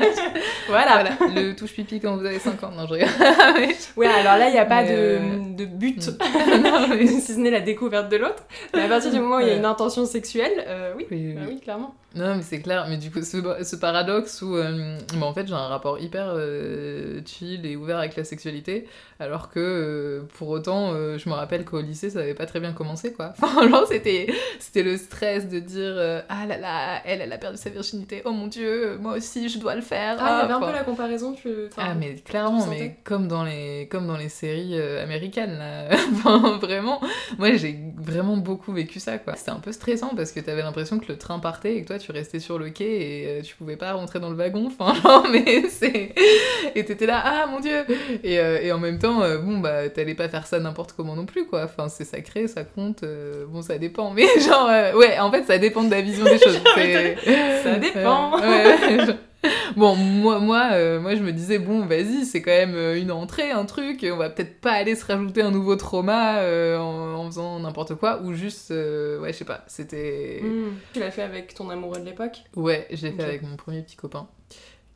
[0.67, 1.03] voilà.
[1.33, 2.71] Le touche pipi quand vous avez 5 ans.
[2.71, 3.09] Non, je rigole.
[3.97, 5.19] ouais, alors là, il n'y a pas de, euh,
[5.55, 6.01] de, but,
[7.07, 8.43] si ce n'est la découverte de l'autre.
[8.73, 11.33] Mais à partir du moment où il y a une intention sexuelle, euh, oui, oui,
[11.33, 11.59] bah oui.
[11.61, 11.95] clairement.
[12.15, 12.87] Non, mais c'est clair.
[12.89, 16.35] Mais du coup, ce, ce paradoxe où, euh, bah, en fait, j'ai un rapport hyper
[17.25, 18.87] chill et ouvert avec la sexualité,
[19.19, 23.13] alors que pour autant, je me rappelle qu'au lycée, ça n'avait pas très bien commencé,
[23.13, 23.33] quoi.
[23.37, 24.27] Enfin, genre, c'était
[24.75, 28.47] le stress de dire Ah là là, elle, elle a perdu sa virginité, oh mon
[28.47, 30.17] dieu, moi aussi je dois le faire.
[30.19, 31.49] Ah, il y avait un peu la comparaison, tu.
[31.77, 35.87] ah, mais clairement, mais comme dans les, comme dans les séries euh, américaines, là.
[36.13, 37.01] enfin, vraiment,
[37.37, 39.35] moi j'ai vraiment beaucoup vécu ça, quoi.
[39.35, 41.99] C'était un peu stressant parce que t'avais l'impression que le train partait et que toi
[41.99, 44.93] tu restais sur le quai et euh, tu pouvais pas rentrer dans le wagon, enfin,
[45.01, 46.13] genre, mais c'est.
[46.75, 47.85] Et t'étais là, ah mon dieu
[48.23, 51.25] et, euh, et en même temps, bon, bah, t'allais pas faire ça n'importe comment non
[51.25, 51.65] plus, quoi.
[51.65, 53.03] Enfin, c'est sacré, ça compte,
[53.47, 56.59] bon, ça dépend, mais genre, ouais, en fait, ça dépend de la vision des choses.
[57.63, 58.39] Ça dépend.
[59.75, 63.11] bon, moi, moi, euh, moi, je me disais, bon, vas-y, c'est quand même euh, une
[63.11, 67.25] entrée, un truc, on va peut-être pas aller se rajouter un nouveau trauma euh, en,
[67.25, 70.41] faisant n'importe quoi, ou juste, ouais, je sais pas, c'était...
[70.43, 70.73] Hmm.
[70.93, 72.43] Tu l'as fait avec ton amoureux de l'époque?
[72.55, 74.27] Ouais, je l'ai fait avec mon premier petit copain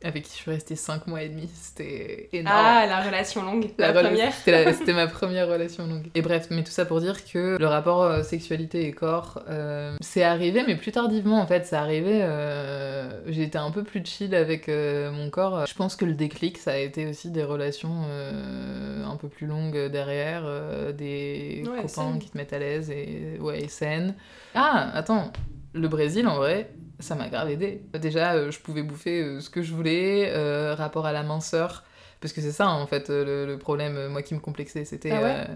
[0.02, 1.48] avec qui je suis restée 5 mois et demi.
[1.52, 2.56] C'était énorme.
[2.58, 4.32] Ah, la relation longue, la, première.
[4.34, 6.08] C'était ma première relation longue.
[6.14, 9.96] Et bref, mais tout ça pour dire que le rapport euh, sexualité et corps, euh,
[10.00, 11.66] c'est arrivé, mais plus tardivement en fait.
[11.66, 15.66] C'est arrivé, euh, été un peu plus chill avec mon corps.
[15.66, 18.04] Je pense que le déclic, ça a été aussi des relations
[19.04, 20.44] un peu plus longues derrière,
[20.92, 24.14] des copains qui te mettent à l'aise et ouais, et saines.
[24.54, 25.32] Ah, attends,
[25.72, 26.70] le Brésil en vrai,
[27.00, 27.82] ça m'a grave aidé.
[28.00, 30.32] Déjà, je pouvais bouffer ce que je voulais,
[30.74, 31.84] rapport à la minceur
[32.20, 35.46] parce que c'est ça en fait le, problème moi qui me complexait c'était ah,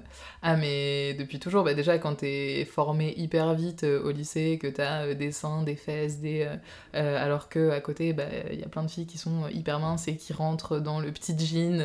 [0.43, 5.15] ah, mais depuis toujours bah, déjà quand t'es formé hyper vite au lycée que t'as
[5.15, 6.49] des seins des fesses des
[6.93, 10.09] alors que à côté bah, il y a plein de filles qui sont hyper minces
[10.09, 11.83] et qui rentrent dans le petit jean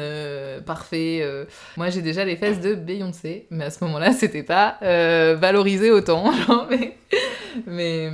[0.66, 1.24] parfait
[1.78, 5.92] moi j'ai déjà les fesses de Beyoncé mais à ce moment là c'était pas valorisé
[5.92, 6.32] autant
[6.70, 6.98] mais
[7.66, 8.10] mais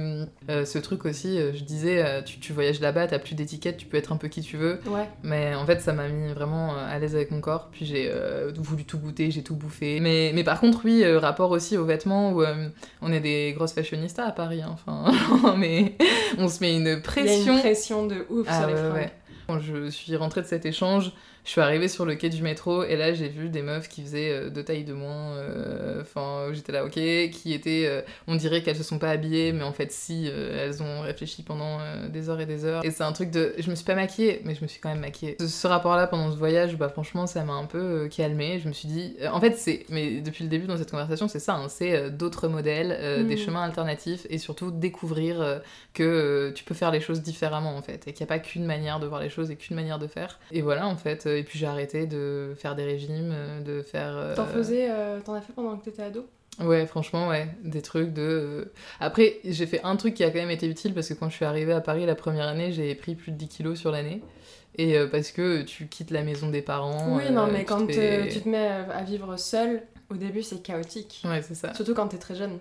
[0.50, 3.78] euh, ce truc aussi, euh, je disais, euh, tu, tu voyages là-bas, t'as plus d'étiquette,
[3.78, 4.80] tu peux être un peu qui tu veux.
[4.88, 5.08] Ouais.
[5.24, 7.70] Mais en fait, ça m'a mis vraiment à l'aise avec mon corps.
[7.72, 8.12] Puis j'ai
[8.58, 10.00] voulu tout goûter, j'ai tout bouffé.
[10.00, 12.44] Mais, mais par contre, oui, rapport aussi aux vêtements, où
[13.02, 14.62] on est des grosses fashionistas à Paris.
[14.62, 14.74] Hein.
[14.74, 15.96] Enfin, mais
[16.38, 17.34] on se met une pression.
[17.42, 19.12] Il y a une pression de ouf ah sur les fringues.
[19.48, 21.12] Quand je suis rentrée de cet échange,
[21.46, 24.02] je suis arrivée sur le quai du métro et là j'ai vu des meufs qui
[24.02, 25.36] faisaient euh, deux tailles de moins.
[25.36, 27.86] Euh, enfin, j'étais là, ok, qui étaient.
[27.86, 31.44] Euh, on dirait qu'elles se sont pas habillées, mais en fait, si, elles ont réfléchi
[31.44, 31.80] pendant
[32.10, 32.84] des heures et des heures.
[32.84, 33.54] Et c'est un truc de.
[33.60, 35.38] Je me suis pas maquillée, mais je me suis quand même maquillée.
[35.40, 38.60] Ce, rapport-là pendant ce voyage, bah franchement, ça m'a un peu calmée.
[38.60, 39.16] Je me suis dit.
[39.32, 39.86] En fait, c'est.
[39.90, 43.38] Mais depuis le début dans cette conversation, c'est ça, hein, c'est d'autres modèles, des mm.
[43.38, 45.62] chemins alternatifs et surtout découvrir
[45.94, 48.66] que tu peux faire les choses différemment en fait et qu'il n'y a pas qu'une
[48.66, 50.40] manière de voir les choses et qu'une manière de faire.
[50.52, 54.16] Et voilà, en fait et puis j'ai arrêté de faire des régimes, euh, de faire.
[54.16, 56.26] Euh, t'en faisais, euh, t'en as fait pendant que t'étais ado?
[56.60, 58.72] Ouais, franchement, ouais, des trucs de.
[59.00, 61.36] Après, j'ai fait un truc qui a quand même été utile parce que quand je
[61.36, 64.22] suis arrivée à Paris la première année, j'ai pris plus de 10 kilos sur l'année.
[64.78, 67.16] Et parce que tu quittes la maison des parents.
[67.18, 71.22] Oui, non, mais quand tu te mets à vivre seule, au début, c'est chaotique.
[71.26, 71.74] Ouais, c'est ça.
[71.74, 72.60] Surtout quand t'es très jeune.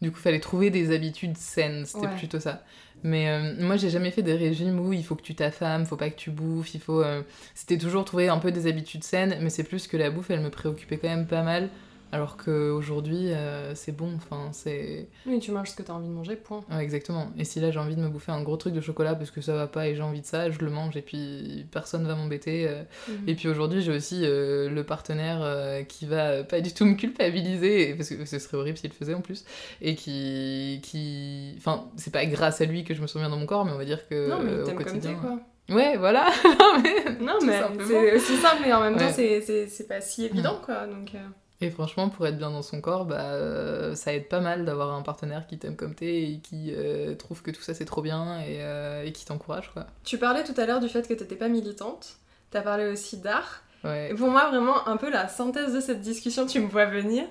[0.00, 2.62] Du coup, fallait trouver des habitudes saines, c'était plutôt ça.
[3.02, 5.96] Mais euh, moi, j'ai jamais fait des régimes où il faut que tu t'affames, faut
[5.96, 7.02] pas que tu bouffes, il faut.
[7.02, 7.22] Euh,
[7.54, 10.40] c'était toujours trouver un peu des habitudes saines, mais c'est plus que la bouffe, elle
[10.40, 11.68] me préoccupait quand même pas mal.
[12.12, 15.08] Alors qu'aujourd'hui, euh, c'est bon, enfin, c'est...
[15.26, 16.64] Oui, tu manges ce que tu as envie de manger, point.
[16.70, 17.32] Ouais, exactement.
[17.36, 19.40] Et si là, j'ai envie de me bouffer un gros truc de chocolat parce que
[19.40, 22.14] ça va pas et j'ai envie de ça, je le mange et puis personne va
[22.14, 22.68] m'embêter.
[22.68, 22.82] Euh.
[23.08, 23.28] Mhm.
[23.28, 25.44] Et puis aujourd'hui, j'ai aussi euh, le partenaire
[25.88, 29.14] qui va pas du tout me culpabiliser, parce que ce serait horrible s'il le faisait
[29.14, 29.44] en plus,
[29.82, 30.80] et qui...
[30.82, 31.54] qui...
[31.58, 33.72] Enfin, c'est pas grâce à lui que je me sens bien dans mon corps, mais
[33.72, 34.30] on va dire que...
[34.30, 35.40] Non, mais comme t'es, quoi.
[35.68, 36.28] Ouais, voilà.
[37.20, 40.86] non, mais, c'est aussi simple, mais en même temps, c'est pas si évident, quoi.
[40.86, 41.12] Donc,
[41.60, 44.92] et franchement, pour être bien dans son corps, bah, euh, ça aide pas mal d'avoir
[44.94, 48.02] un partenaire qui t'aime comme t'es et qui euh, trouve que tout ça c'est trop
[48.02, 49.72] bien et, euh, et qui t'encourage.
[50.04, 52.16] Tu parlais tout à l'heure du fait que t'étais pas militante,
[52.50, 53.62] t'as parlé aussi d'art.
[53.82, 57.24] Pour moi, vraiment, un peu la synthèse de cette discussion, tu me vois venir,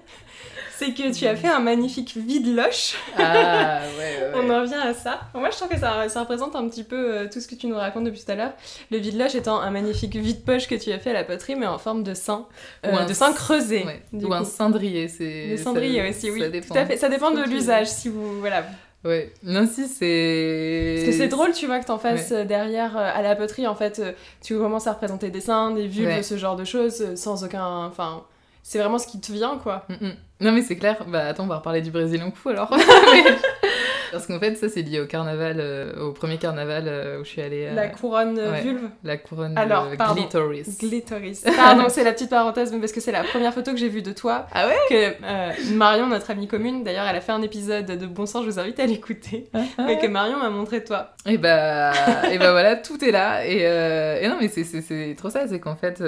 [0.77, 2.95] c'est que tu as fait un magnifique vide-loche.
[3.17, 5.21] Ah, ouais, On en vient à ça.
[5.33, 7.67] moi, je trouve que ça, ça représente un petit peu euh, tout ce que tu
[7.67, 8.53] nous racontes depuis tout à l'heure.
[8.91, 11.77] Le vide-loche étant un magnifique vide-poche que tu as fait à la poterie, mais en
[11.77, 12.45] forme de sein.
[12.83, 13.85] Ou euh, un de sein creusé.
[14.13, 15.09] Ou un cendrier.
[15.19, 16.41] Le cendrier aussi, oui.
[16.41, 16.97] Ça dépend, tout à fait.
[16.97, 18.39] Ça dépend de l'usage, si vous...
[18.39, 18.65] Voilà,
[19.05, 20.95] Ouais, non, si, c'est.
[20.95, 23.67] Parce que c'est drôle, tu vois, que t'en fasses euh, derrière euh, à la poterie,
[23.67, 27.13] en fait, euh, tu commences à représenter des seins, des vulves, ce genre de choses,
[27.13, 27.85] sans aucun.
[27.85, 28.23] Enfin,
[28.63, 29.85] c'est vraiment ce qui te vient, quoi.
[29.89, 30.13] Mm, mm.
[30.41, 31.05] Non, mais c'est clair.
[31.07, 32.69] Bah, attends, on va reparler du Brésil en coup alors.
[34.11, 37.29] Parce qu'en fait, ça, c'est lié au carnaval, euh, au premier carnaval euh, où je
[37.29, 37.69] suis allée.
[37.73, 40.77] La couronne euh, vulve La couronne Alors, pardon, glitteris.
[40.79, 41.41] Glitteris.
[41.55, 44.01] Pardon, c'est la petite parenthèse, mais parce que c'est la première photo que j'ai vue
[44.01, 44.47] de toi.
[44.53, 44.75] Ah ouais?
[44.89, 48.49] Que Marion, notre amie commune, d'ailleurs, elle a fait un épisode de Bon Sang, je
[48.49, 49.49] vous invite à l'écouter.
[49.53, 49.83] Ah, ah.
[49.87, 51.11] mais que Marion m'a montré toi.
[51.25, 51.91] Et bah,
[52.31, 53.45] et bah voilà, tout est là.
[53.45, 56.03] Et, et non, mais c'est trop ça, c'est qu'en fait,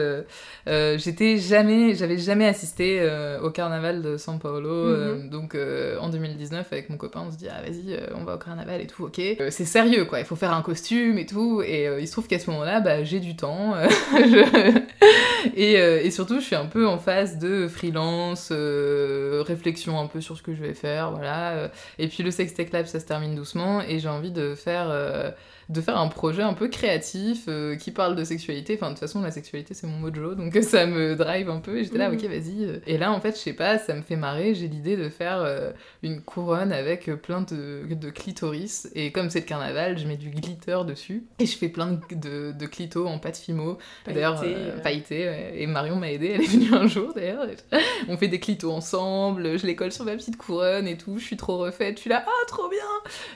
[0.97, 3.07] j'étais jamais, j'avais jamais assisté
[3.41, 4.67] au carnaval de São Paulo.
[4.67, 5.29] Mhm.
[5.29, 5.57] donc
[5.99, 8.81] en 2019, avec mon copain, on se dit, ah vas-y, euh, on va au carnaval
[8.81, 9.19] et tout, ok.
[9.19, 11.61] Euh, c'est sérieux quoi, il faut faire un costume et tout.
[11.61, 13.75] Et euh, il se trouve qu'à ce moment-là, bah, j'ai du temps.
[15.55, 20.43] et, surtout, je suis un peu en phase de freelance, réflexion un peu sur ce
[20.43, 21.69] que je vais faire, voilà.
[21.99, 24.89] Et puis le Sextech Lab, ça se termine doucement et j'ai envie de faire
[25.69, 28.75] de faire un projet un peu créatif euh, qui parle de sexualité.
[28.75, 31.77] Enfin, de toute façon, la sexualité, c'est mon mojo, donc ça me drive un peu.
[31.77, 32.29] Et j'étais là, ok, mhm.
[32.29, 32.65] vas-y.
[32.65, 32.79] Euh.
[32.87, 34.55] Et là, en fait, je sais pas, ça me fait marrer.
[34.55, 35.71] J'ai l'idée de faire euh,
[36.03, 38.89] une couronne avec plein de, de clitoris.
[38.95, 41.25] Et comme c'est le carnaval, je mets du glitter dessus.
[41.39, 43.77] Et je fais plein de, de, clitos en pâte fimo.
[44.05, 44.43] D'ailleurs,
[44.83, 45.29] pailleté.
[45.55, 47.45] Et Marion m'a aidé, elle est venue un jour d'ailleurs.
[48.07, 51.17] On fait des clitos ensemble, je les colle sur ma petite couronne et tout.
[51.17, 51.97] Je suis trop refaite.
[51.97, 52.79] Je suis là, ah, trop bien!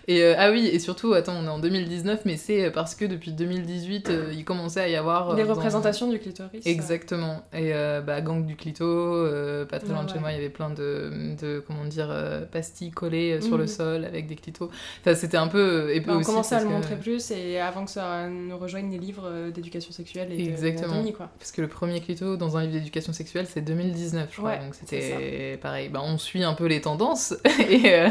[0.07, 3.31] Et ah oui, et surtout, attends, on est en 2019 mais c'est parce que depuis
[3.31, 5.35] 2018, euh, il commençait à y avoir.
[5.35, 6.65] Des euh, représentations du clitoris.
[6.65, 7.43] Exactement.
[7.53, 9.25] Et euh, bah, Gang du Clito,
[9.69, 12.13] pas très loin de chez moi, il y avait plein de, de comment dire,
[12.51, 13.69] pastilles collées sur le mhm.
[13.69, 14.69] sol avec des clitos.
[15.01, 15.93] Enfin, c'était un peu.
[15.93, 18.99] Et bah, on commençait à le montrer plus et avant que ça ne rejoigne les
[18.99, 21.03] livres d'éducation sexuelle et Exactement.
[21.11, 21.29] quoi.
[21.37, 24.57] Parce que le premier clito dans un livre d'éducation sexuelle, c'est 2019, je crois.
[24.57, 25.89] donc c'était pareil.
[25.89, 27.35] Bah, on suit un peu les tendances
[27.69, 28.05] et.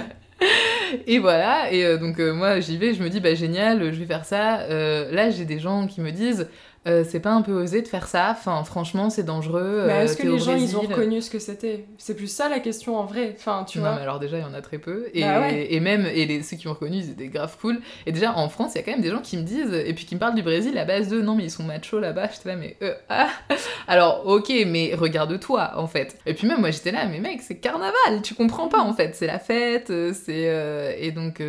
[1.07, 3.99] Et voilà, et euh, donc euh, moi j'y vais, je me dis bah génial, je
[3.99, 4.61] vais faire ça.
[4.61, 6.49] Euh, là j'ai des gens qui me disent
[6.87, 9.85] euh, c'est pas un peu osé de faire ça, enfin franchement c'est dangereux.
[9.87, 11.85] Mais euh, est-ce que les gens ils ont reconnu ce que c'était?
[11.99, 13.35] C'est plus ça la question en vrai.
[13.37, 13.97] Enfin, tu non, vois.
[13.97, 15.09] mais alors déjà, il y en a très peu.
[15.13, 15.67] Et, Bah ouais.
[15.71, 17.81] et même, et les, ceux qui ont reconnu, ils étaient grave cool.
[18.07, 19.93] Et déjà, en France, il y a quand même des gens qui me disent, et
[19.93, 22.31] puis qui me parlent du Brésil à base de non, mais ils sont machos là-bas.
[22.33, 23.29] J'étais là, mais euh, ah.
[23.87, 26.17] Alors, ok, mais regarde-toi, en fait.
[26.25, 29.15] Et puis même, moi, j'étais là, mais mec, c'est carnaval, tu comprends pas, en fait.
[29.15, 30.97] C'est la fête, euh, c'est.
[30.99, 31.43] Et donc,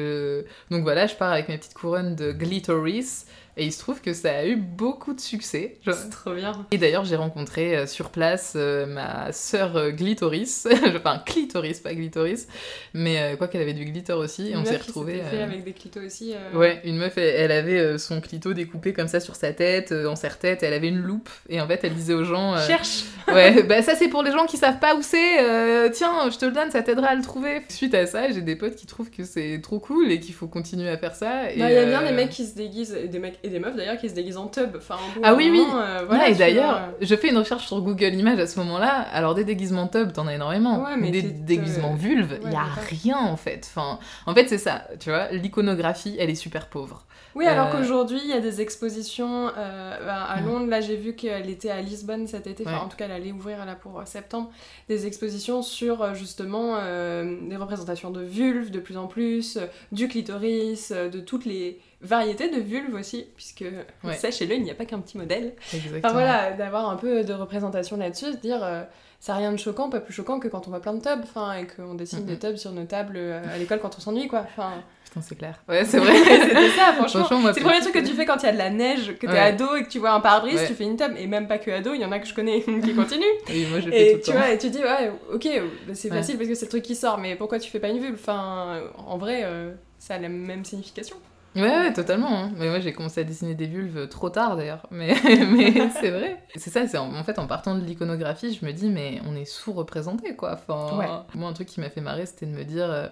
[0.72, 3.26] donc voilà, je pars avec mes petites couronnes de glitteris.
[3.58, 5.78] Et il se trouve que ça a eu beaucoup de succès.
[5.84, 6.54] C'est trop bien.
[6.72, 11.94] et d'ailleurs, j'ai rencontré euh, sur place euh, ma sœur euh, Glitoris, enfin Clitoris, pas
[11.94, 12.48] Glitoris,
[12.94, 15.22] mais quoi qu'elle avait du glitter aussi, et Une on s'est retrouvés.
[15.30, 16.34] fait avec des clitos aussi.
[16.54, 20.16] Ouais, une meuf, elle, elle avait son clito découpé comme ça sur sa tête, en
[20.16, 22.56] serre-tête, elle avait une loupe, et en fait, elle disait aux gens.
[22.58, 25.92] Cherche Ouais, bah ça c'est pour les gens qui savent pas où c'est.
[25.92, 27.62] tiens, je te le donne, ça t'aidera à le trouver.
[27.70, 30.48] Suite à ça, j'ai des potes qui trouvent que c'est trop cool et qu'il faut
[30.48, 31.44] continuer à faire ça.
[31.44, 33.76] Bah, Il y a bien des mecs qui se déguisent, des mecs et des meufs
[33.76, 34.76] d'ailleurs qui se déguisent en tub.
[34.78, 35.64] Enfin, Ah oui, oui.
[35.74, 36.96] euh, voilà, et d'ailleurs, vois.
[37.02, 39.06] je fais une recherche sur Google Images à ce moment-là.
[39.14, 40.84] Alors, des déguisements tub, t'en as énormément.
[40.84, 43.68] Ouais, mais des déguisements vulves, il ouais, y a rien en fait.
[43.70, 45.30] Enfin, en fait, c'est ça, tu vois.
[45.32, 47.06] L'iconographie, elle est super pauvre.
[47.34, 50.46] Oui, alors Euh, qu'aujourd'hui, il y a des expositions euh, bah, à Mm.
[50.46, 50.68] Londres.
[50.70, 52.64] Là, j'ai vu qu'elle était à Lisbonne cet été.
[52.68, 52.84] Enfin, Ouais.
[52.84, 54.50] en tout cas, elle allait ouvrir là pour euh, septembre.
[54.90, 59.66] Des expositions sur euh, justement euh, des représentations de vulves de plus en plus, euh,
[59.94, 63.66] du clitoris, euh, de toutes les variétés de vulves aussi, puisque
[64.04, 64.14] Ouais.
[64.16, 65.54] sachez-le, il n'y a pas qu'un petit modèle.
[65.74, 66.00] Exactement.
[66.04, 68.84] Enfin voilà, d'avoir un peu de représentation là-dessus, se dire euh,
[69.20, 71.22] ça n'a rien de choquant, pas plus choquant que quand on voit plein de tubs,
[71.24, 72.26] enfin, et qu'on dessine Mhm.
[72.26, 74.40] des tubs sur nos tables euh, à l'école quand on s'ennuie, quoi.
[74.48, 74.72] Enfin,
[75.06, 75.62] Putain, c'est clair.
[75.68, 76.14] Ouais, c'est vrai.
[76.24, 77.26] c'était ça, franchement.
[77.54, 79.28] C'est le premier truc que tu fais quand il y a de la neige, que
[79.28, 79.40] t'es Ouais.
[79.40, 80.68] ado et que tu vois un pare-brise, Ouais.
[80.68, 82.34] tu fais une tub, et même pas que ado, il y en a que je
[82.34, 83.22] connais qui continuent.
[83.50, 84.38] Oui, moi, je le fais tout Et le tu temps.
[84.38, 85.50] vois, et tu dis, ouais, ok,
[85.94, 88.00] c'est facile parce que c'est le truc qui sort, mais pourquoi tu fais pas une
[88.00, 88.14] vulve?
[88.18, 91.18] Enfin, en vrai, euh, ça a la même signification.
[91.56, 92.44] Ouais, ouais, totalement.
[92.46, 92.52] hein.
[92.56, 94.88] Mais moi, j'ai commencé à dessiner des vulves trop tard d'ailleurs.
[94.90, 95.14] Mais,
[95.52, 96.42] mais c'est vrai.
[96.56, 99.36] C'est ça, c'est en, en fait en partant de l'iconographie, je me dis, mais on
[99.36, 100.54] est sous-représenté quoi.
[100.54, 101.08] Enfin, Ouais.
[101.36, 103.08] Moi, un truc qui m'a fait marrer, c'était de me dire, euh,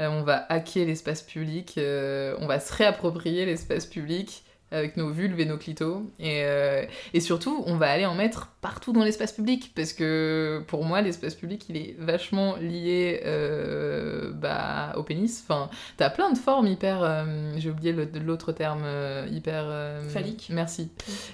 [0.00, 4.42] euh, on va hacker l'espace public, euh, on va se réapproprier l'espace public
[4.72, 6.10] avec nos vulves et nos clitos.
[6.18, 9.72] Et, euh, et surtout, on va aller en mettre partout dans l'espace public.
[9.76, 15.44] Parce que pour moi, l'espace public, il est vachement lié euh, bah, au pénis.
[15.46, 17.02] Enfin, T'as plein de formes hyper.
[17.02, 18.84] euh, J'ai oublié l'autre terme
[19.30, 19.66] hyper.
[20.08, 20.48] Phallique.
[20.52, 20.90] Merci.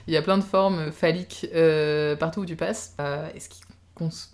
[0.06, 1.46] Il y a plein de formes phalliques
[2.18, 2.96] partout où tu passes.
[3.34, 3.60] Et ce qui,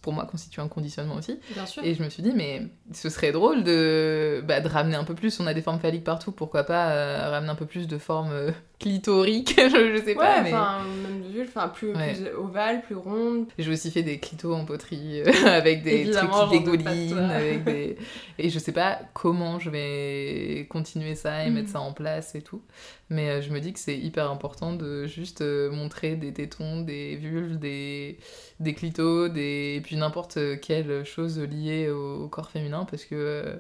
[0.03, 1.39] pour moi, constitue un conditionnement aussi.
[1.53, 1.83] Bien sûr.
[1.85, 2.63] Et je me suis dit, mais
[2.93, 5.41] ce serait drôle de, bah, de ramener un peu plus.
[5.41, 8.33] On a des formes phalliques partout, pourquoi pas euh, ramener un peu plus de formes
[8.33, 10.43] euh, clitoriques je, je sais Ouais, pas.
[10.43, 10.53] mais...
[10.53, 12.13] enfin, même de vulve, enfin, plus, Ouais.
[12.15, 13.47] plus ovale, plus ronde.
[13.59, 17.11] J'ai aussi fait des clitos en poterie euh, avec des Évidemment, trucs qui de dégoulinent,
[17.11, 17.27] toi.
[17.29, 17.97] avec des...
[18.39, 21.55] Et je sais pas comment je vais continuer ça et Mm.
[21.55, 22.63] mettre ça en place et tout.
[23.11, 26.81] Mais euh, je me dis que c'est hyper important de juste euh, montrer des tétons,
[26.81, 28.19] des vulves, des,
[28.61, 29.75] des clitos, des...
[29.77, 33.15] et puis n'importe quelle chose liée au, au corps féminin parce que...
[33.15, 33.57] euh,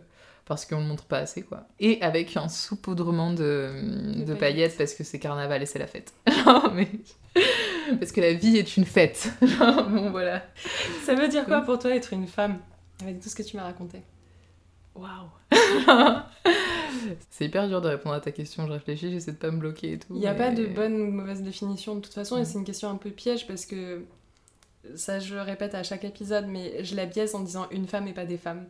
[0.46, 1.66] parce qu'on le montre pas assez, quoi.
[1.80, 3.70] Et avec un saupoudrement de,
[4.18, 4.38] de, De paillettes.
[4.38, 4.76] paillettes.
[4.76, 6.12] parce que c'est carnaval et c'est la fête.
[6.44, 6.88] Genre, mais...
[7.98, 9.30] Parce que la vie est une fête.
[9.42, 10.42] Genre, bon, voilà.
[11.04, 12.58] Ça veut dire quoi pour toi être une femme
[13.02, 14.02] Avec tout ce que tu m'as raconté?
[14.94, 15.28] Waouh
[17.30, 19.92] C'est hyper dur de répondre à ta question, je réfléchis, j'essaie de pas me bloquer
[19.94, 20.14] et tout.
[20.14, 22.44] Il n'y a mais- pas de bonne ou de mauvaise définition de toute façon, et
[22.44, 24.04] c'est une question un peu piège parce que
[24.96, 28.06] ça, je le répète à chaque épisode, mais je la biaise en disant une femme
[28.08, 28.64] et pas des femmes.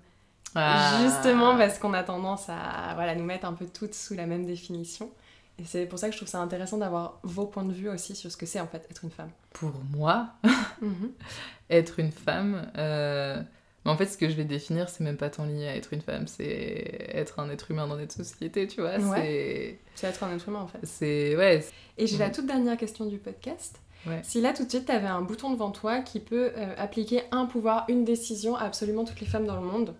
[0.54, 1.00] Ah.
[1.02, 4.46] Justement parce qu'on a tendance à voilà, nous mettre un peu toutes sous la même
[4.46, 5.10] définition.
[5.58, 8.14] Et c'est pour ça que je trouve ça intéressant d'avoir vos points de vue aussi
[8.16, 9.30] sur ce que c'est en fait être une femme.
[9.52, 10.28] Pour moi,
[11.70, 12.70] être une femme...
[12.76, 13.40] euh,
[13.84, 15.92] Mais en fait, ce que je vais définir, c'est même pas tant lié à être
[15.92, 18.96] une femme, c'est être un être humain dans notre société, tu vois.
[18.98, 19.78] Ouais.
[19.94, 20.78] C'est être un être humain en fait.
[20.84, 21.36] C'est...
[21.36, 21.62] Ouais,
[21.98, 22.32] Et j'ai la Mhm.
[22.32, 23.80] toute dernière question du podcast.
[24.06, 24.20] Ouais.
[24.22, 27.22] Si là tout de suite tu avais un bouton devant toi qui peut euh, appliquer
[27.30, 29.94] un pouvoir, une décision à absolument toutes les femmes dans le monde,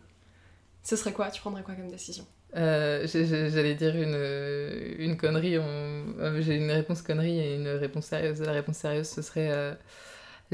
[0.83, 1.31] ce serait quoi?
[1.31, 2.25] Tu prendrais quoi comme décision?
[2.57, 4.17] Euh, J'allais dire une,
[4.99, 5.59] une connerie.
[5.59, 5.63] on-
[6.21, 8.41] euh, J'ai une réponse connerie et une réponse sérieuse.
[8.41, 9.75] La réponse sérieuse, ce serait euh,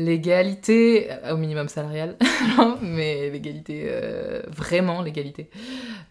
[0.05, 2.17] l'égalité, euh, au minimum salarial,
[2.83, 5.49] mais l'égalité, euh, vraiment l'égalité.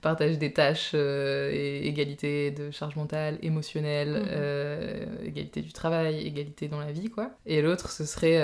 [0.01, 4.27] Partage des tâches, euh, et égalité de charge mentale, émotionnelle, Mhm.
[4.31, 7.31] euh, égalité du travail, égalité dans la vie, quoi.
[7.45, 8.39] Et l'autre, ce serait...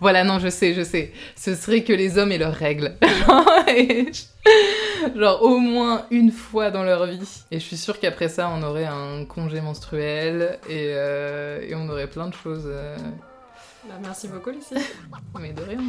[0.00, 1.12] Voilà, non, je sais, je sais.
[1.36, 2.96] Ce serait que les hommes aient leurs règles.
[5.16, 7.44] Genre au moins une fois dans leur vie.
[7.52, 11.88] Et je suis sûre qu'après ça, on aurait un congé menstruel et, euh, et on
[11.88, 12.64] aurait plein de choses.
[12.66, 12.96] euh,
[13.88, 14.74] Bah, merci beaucoup, Lucie.
[15.40, 15.80] Mais de rien.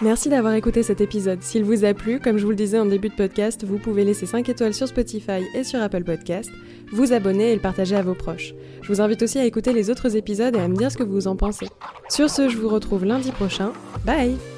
[0.00, 1.42] Merci d'avoir écouté cet épisode.
[1.42, 4.04] S'il vous a plu, comme je vous le disais en début de podcast, vous pouvez
[4.04, 6.50] laisser 5 étoiles sur Spotify et sur Apple Podcast,
[6.92, 8.54] vous abonner et le partager à vos proches.
[8.80, 11.02] Je vous invite aussi à écouter les autres épisodes et à me dire ce que
[11.02, 11.68] vous en pensez.
[12.08, 13.72] Sur ce, je vous retrouve lundi prochain.
[14.04, 14.53] Bye